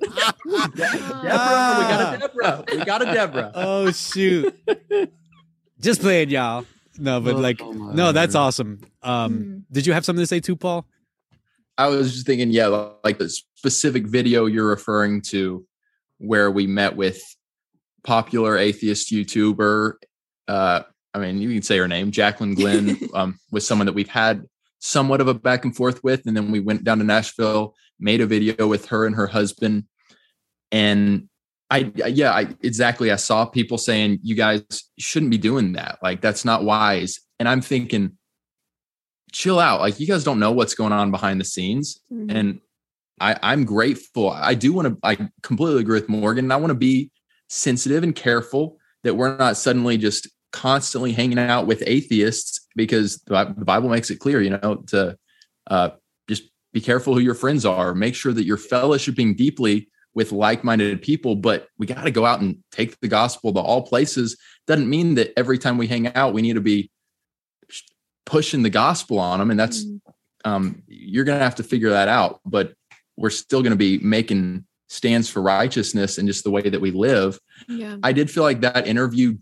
[0.75, 2.63] Deborah, we got a Deborah.
[2.71, 3.51] We got a Deborah.
[3.55, 4.55] oh shoot!
[5.79, 6.65] Just playing, y'all.
[6.97, 8.41] no, but like, Oh, no, that's word.
[8.41, 8.81] awesome.
[9.01, 9.63] Um, Mhm.
[9.71, 10.85] did you have something to say too, Paul?
[11.77, 12.67] I was just thinking, yeah,
[13.03, 15.65] like the specific video you're referring to,
[16.19, 17.19] where we met with
[18.03, 19.93] popular atheist YouTuber.
[20.47, 20.81] Uh,
[21.13, 24.45] I mean, you can say her name, Jaclyn Glenn, um, was someone that we've had
[24.79, 28.21] somewhat of a back and forth with, and then we went down to Nashville, made
[28.21, 29.85] a video with her and her husband,
[30.71, 31.27] and
[31.69, 33.11] I, yeah, I exactly.
[33.11, 34.61] I saw people saying you guys
[34.99, 35.99] shouldn't be doing that.
[36.03, 37.19] Like that's not wise.
[37.39, 38.17] And I'm thinking,
[39.31, 39.79] chill out.
[39.79, 42.31] Like you guys don't know what's going on behind the scenes Mhm.
[42.35, 42.59] and
[43.21, 44.31] I, I'm grateful.
[44.31, 44.97] I do want to.
[45.03, 46.45] I completely agree with Morgan.
[46.45, 47.11] And I want to be
[47.47, 53.53] sensitive and careful that we're not suddenly just constantly hanging out with atheists because the
[53.57, 55.17] Bible makes it clear, you know, to
[55.67, 55.89] uh,
[56.27, 56.43] just
[56.73, 57.93] be careful who your friends are.
[57.95, 61.35] Make sure that you're fellowshipping deeply with like-minded people.
[61.35, 64.37] But we got to go out and take the gospel to all places.
[64.67, 66.91] Doesn't mean that every time we hang out, we need to be
[68.25, 69.51] pushing the gospel on them.
[69.51, 69.99] And that's Mhm.
[70.45, 72.39] um, you're going to have to figure that out.
[72.45, 72.73] But
[73.17, 76.91] we're still going to be making stands for righteousness and just the way that we
[76.91, 77.39] live.
[77.69, 77.95] yeah.
[78.03, 79.37] I did feel like that interview,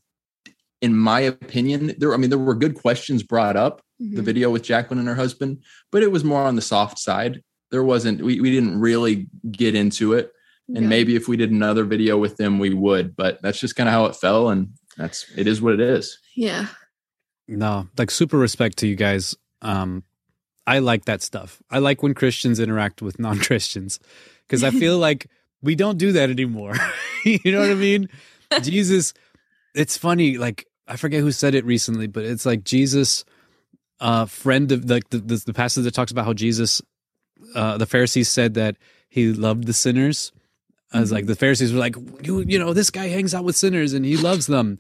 [0.82, 2.14] in my opinion, there.
[2.14, 3.82] I mean, there were good questions brought up.
[4.00, 4.26] The Mhm.
[4.26, 5.58] video with Jaclyn and her husband,
[5.92, 7.44] but it was more on the soft side.
[7.70, 8.22] There wasn't.
[8.24, 10.32] We we didn't really get into it.
[10.70, 10.90] And Yeah.
[10.90, 13.16] maybe if we did another video with them, we would.
[13.16, 16.18] But that's just kind of how it fell, and that's it is what it is.
[16.36, 16.68] Yeah.
[17.48, 19.36] No, like super respect to you guys.
[19.62, 20.04] Um,
[20.68, 21.62] I like that stuff.
[21.70, 24.00] I like when Christians interact with non Christians
[24.48, 25.28] because I feel like
[25.62, 26.76] we don't do that anymore.
[27.26, 28.08] you know what I mean?
[28.62, 29.14] Jesus,
[29.76, 30.38] it's funny.
[30.38, 33.24] Like, I forget who said it recently, but it's like Jesus,
[34.00, 36.82] uh, friend of like the, the, the passage that talks about how Jesus,
[37.56, 38.76] uh, the Pharisees said that
[39.10, 40.32] he loved the sinners.
[40.92, 43.56] I was like, the Pharisees were like, you, you know, this guy hangs out with
[43.56, 44.80] sinners and he loves them.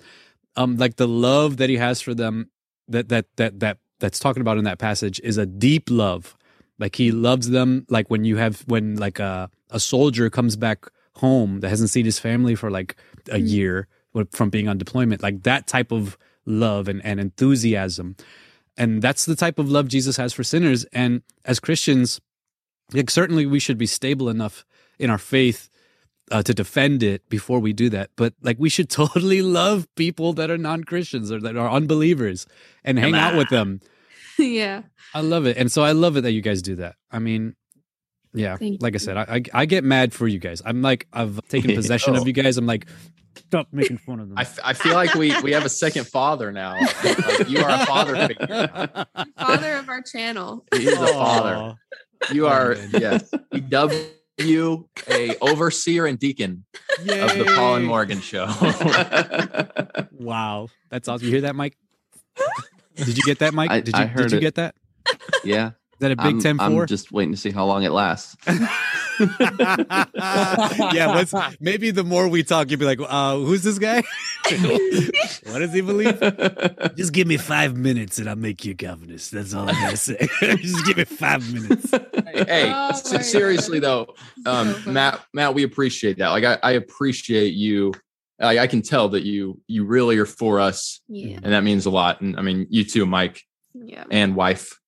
[0.55, 2.49] Um, like the love that he has for them
[2.87, 6.35] that that that that that's talking about in that passage is a deep love.
[6.79, 7.85] Like he loves them.
[7.89, 10.85] Like when you have when like a a soldier comes back
[11.17, 12.95] home that hasn't seen his family for like
[13.29, 13.47] a Mhm.
[13.49, 13.87] year
[14.31, 18.15] from being on deployment, like that type of love and, and enthusiasm.
[18.77, 20.85] And that's the type of love Jesus has for sinners.
[20.93, 22.21] And as Christians,
[22.93, 24.65] like certainly we should be stable enough
[24.97, 25.69] in our faith
[26.31, 28.09] uh, to defend it before we do that.
[28.15, 32.45] But like we should totally love people that are non Christians or that are unbelievers
[32.83, 33.81] and hang out with them.
[34.39, 34.83] yeah.
[35.13, 36.95] I love it, and so I love it that you guys do that.
[37.11, 37.55] I mean,
[38.31, 40.61] yeah, Thank like I said, I, I I get mad for you guys.
[40.63, 42.21] I'm like I've taken possession Oh.
[42.21, 42.57] of you guys.
[42.57, 42.85] I'm like,
[43.49, 44.37] stop making fun of them.
[44.37, 46.79] I, f- I feel like we we have a second father now.
[47.03, 48.45] Like, you are a father figure.
[48.47, 49.05] now.
[49.37, 50.65] Father of our channel.
[50.75, 51.75] He is a father.
[52.31, 52.89] You are man.
[52.93, 53.31] yes.
[53.51, 53.91] We dub
[54.37, 56.63] you a overseer and deacon
[56.99, 58.45] of the Paul and Morgan show.
[60.19, 61.25] Wow, that's awesome.
[61.27, 61.77] You hear that, Mike?
[62.95, 63.71] Did you get that, Mike?
[63.71, 64.41] I- did you I heard did you it.
[64.41, 64.75] get that?
[65.45, 65.71] yeah.
[65.99, 68.37] Is that a Big I'm, Ten I'm just waiting to see how long it lasts.
[69.19, 73.97] yeah, let's, maybe the more we talk, you'll be like, uh, who's this guy?
[75.51, 76.17] what does he believe?
[76.95, 79.31] Just give me five minutes and I'll make you a Calvinist.
[79.31, 80.29] That's all I gotta say.
[80.39, 81.91] Just give me five minutes.
[81.91, 84.13] hey, Oh, s- my seriously though,
[84.45, 84.91] um, So.
[84.91, 86.29] Matt, Matt, we appreciate that.
[86.29, 87.93] Like, I, I appreciate you.
[88.39, 91.39] I, I can tell that you you really are for us, Yeah.
[91.43, 92.21] and that means a lot.
[92.21, 93.41] And I mean, you too, Mike
[93.73, 94.05] Yeah.
[94.09, 94.79] and wife.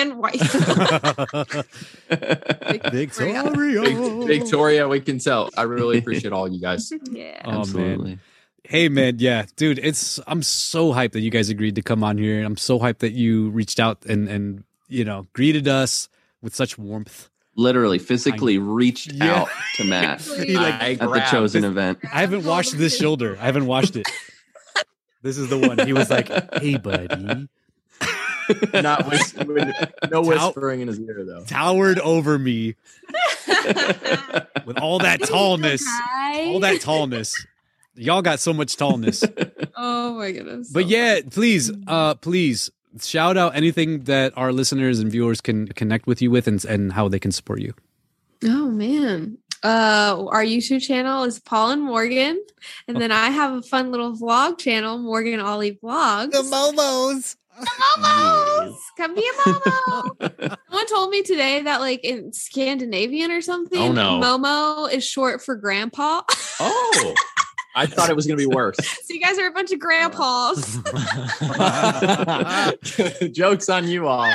[0.00, 0.40] And wife.
[2.90, 3.50] Victoria.
[3.54, 5.50] Vic- Victoria, we can tell.
[5.56, 6.92] I really appreciate all you guys.
[7.10, 7.42] yeah.
[7.44, 7.60] Oh, man.
[7.60, 8.18] Absolutely.
[8.62, 12.18] Hey man, yeah, dude, it's I'm so hyped that you guys agreed to come on
[12.18, 12.36] here.
[12.36, 16.08] and I'm so hyped that you reached out and and you know greeted us
[16.42, 17.30] with such warmth.
[17.56, 19.40] Literally, physically reached Yeah.
[19.42, 21.98] out to Matt He, like, I at the grabbed- chosen event.
[22.04, 23.36] I haven't washed this shoulder.
[23.40, 24.06] I haven't washed it.
[25.22, 25.78] This is the one.
[25.84, 26.28] He was like,
[26.62, 27.48] "Hey, buddy,"
[28.74, 29.34] Not whis-
[30.10, 31.44] no whispering in his ear though.
[31.46, 32.74] towered over me
[34.66, 35.82] with all that tallness.
[36.48, 37.34] All that tallness.
[37.94, 39.24] Y'all got so much tallness.
[39.82, 40.70] Oh my goodness.
[40.70, 42.70] But yeah, please, uh, please
[43.00, 46.92] shout out anything that our listeners and viewers can connect with you with and, and
[46.92, 47.72] how they can support you.
[48.44, 49.38] Oh man.
[49.62, 52.44] Uh our YouTube channel is Paul and Morgan.
[52.88, 56.32] And then I have a fun little vlog channel, Morgan Ollie Vlogs.
[56.32, 57.36] The momos.
[57.60, 58.76] Momos!
[58.96, 60.56] Come be a Momo.
[60.68, 64.20] Someone told me today that like in Scandinavian or something, Oh, no.
[64.20, 66.22] Momo is short for grandpa.
[66.60, 67.14] Oh,
[67.74, 68.76] I thought it was going to be worse.
[68.84, 70.78] so you guys are a bunch of grandpas.
[73.32, 74.32] Jokes on you all.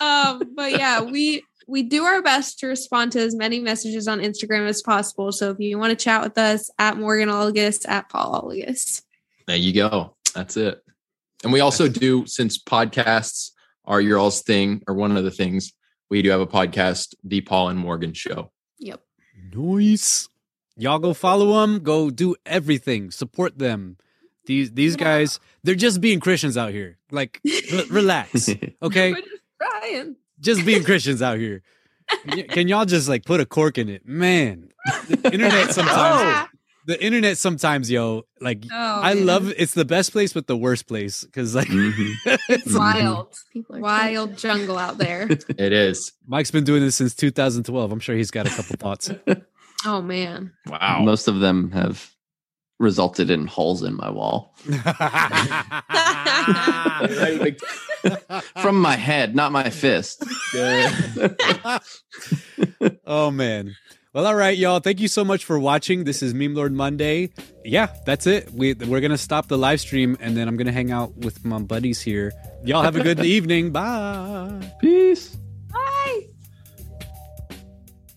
[0.00, 4.18] um, but yeah, we we do our best to respond to as many messages on
[4.20, 5.30] Instagram as possible.
[5.32, 9.02] So if you want to chat with us at Morgan Olgus, at Paul Olgus.
[9.46, 10.16] There you go.
[10.34, 10.82] That's it.
[11.44, 13.50] And we also do, since podcasts
[13.84, 15.72] are your all's thing or one of the things,
[16.10, 18.50] we do have a podcast, The Paul and Morgan Show.
[18.78, 19.00] Yep.
[19.54, 20.28] Nice.
[20.76, 21.80] Y'all go follow them.
[21.80, 23.10] Go do everything.
[23.10, 23.96] Support them.
[24.46, 25.04] These these Yeah.
[25.04, 26.98] guys, they're just being Christians out here.
[27.10, 28.48] Like, re- relax.
[28.82, 31.62] Okay, We're just being Christians out here.
[32.28, 34.70] Can, can y'all just like put a cork in it, man?
[35.08, 36.48] The internet sometimes.
[36.90, 39.24] The internet sometimes, yo, like Oh, I man.
[39.26, 39.52] love.
[39.56, 42.14] It's the best place, but the worst place because like Mhm.
[42.48, 43.28] It's wild.
[43.52, 45.28] People are Wild jungle out there.
[45.30, 46.12] It is.
[46.26, 47.92] Mike's been doing this since 2012.
[47.92, 49.08] I'm sure he's got a couple thoughts.
[49.86, 50.52] Oh man.
[50.66, 51.02] Wow.
[51.04, 52.10] Most of them have
[52.80, 54.54] resulted in holes in my wall
[58.62, 60.24] from my head, not my fist.
[63.06, 63.76] oh man.
[64.12, 64.80] Well, all right, y'all.
[64.80, 66.02] Thank you so much for watching.
[66.02, 67.30] This is Meme Lord Monday.
[67.64, 68.50] Yeah, that's it.
[68.52, 71.60] We we're gonna stop the live stream and then I'm gonna hang out with my
[71.60, 72.32] buddies here.
[72.64, 73.70] Y'all have a good evening.
[73.70, 74.68] Bye.
[74.80, 75.36] Peace.
[75.72, 76.26] Bye.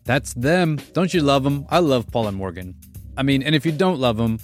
[0.04, 0.80] That's them.
[0.94, 1.68] Don't you love them?
[1.70, 2.74] I love Paul and Morgan.
[3.16, 4.40] I mean, and if you don't love them,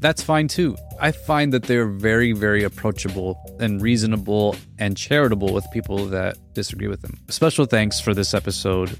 [0.00, 0.76] that's fine too.
[1.00, 6.88] I find that they're very, very approachable and reasonable and charitable with people that disagree
[6.88, 7.16] with them.
[7.30, 8.98] Special thanks for this episode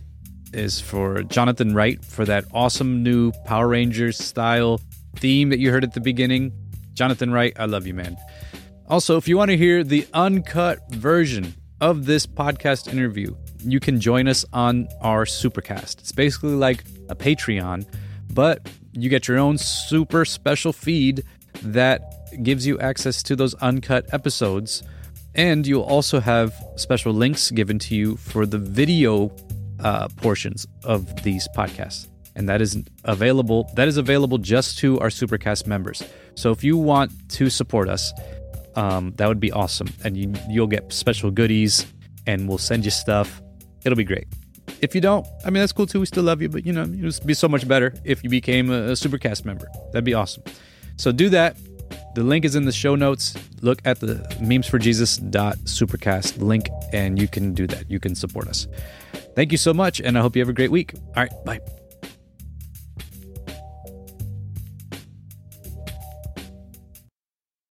[0.52, 4.80] is for Jonathan Wright for that awesome new Power Rangers style
[5.16, 6.52] theme that you heard at the beginning.
[6.94, 8.16] Jonathan Wright, I love you, man.
[8.88, 13.34] Also, if you want to hear the uncut version of this podcast interview,
[13.64, 16.00] you can join us on our Supercast.
[16.00, 17.86] It's basically like a Patreon,
[18.32, 21.22] but you get your own super special feed
[21.62, 24.82] that gives you access to those uncut episodes.
[25.34, 29.28] And you'll also have special links given to you for the video
[29.82, 32.08] uh, portions of these podcasts.
[32.36, 33.70] And that is available.
[33.74, 36.02] That is available just to our Supercast members.
[36.36, 38.12] So if you want to support us,
[38.76, 39.88] um, that would be awesome.
[40.04, 41.86] And you, you'll get special goodies,
[42.26, 43.42] and we'll send you stuff.
[43.84, 44.26] It'll be great.
[44.80, 45.98] If you don't, I mean that's cool too.
[46.00, 48.30] We still love you, but you know it would be so much better if you
[48.30, 49.68] became a, a Supercast member.
[49.92, 50.44] That'd be awesome.
[50.96, 51.56] So do that.
[52.14, 53.34] The link is in the show notes.
[53.62, 57.90] Look at the memesforjesus.supercast link, and you can do that.
[57.90, 58.66] You can support us.
[59.34, 60.94] Thank you so much, and I hope you have a great week.
[61.16, 61.60] All right, bye.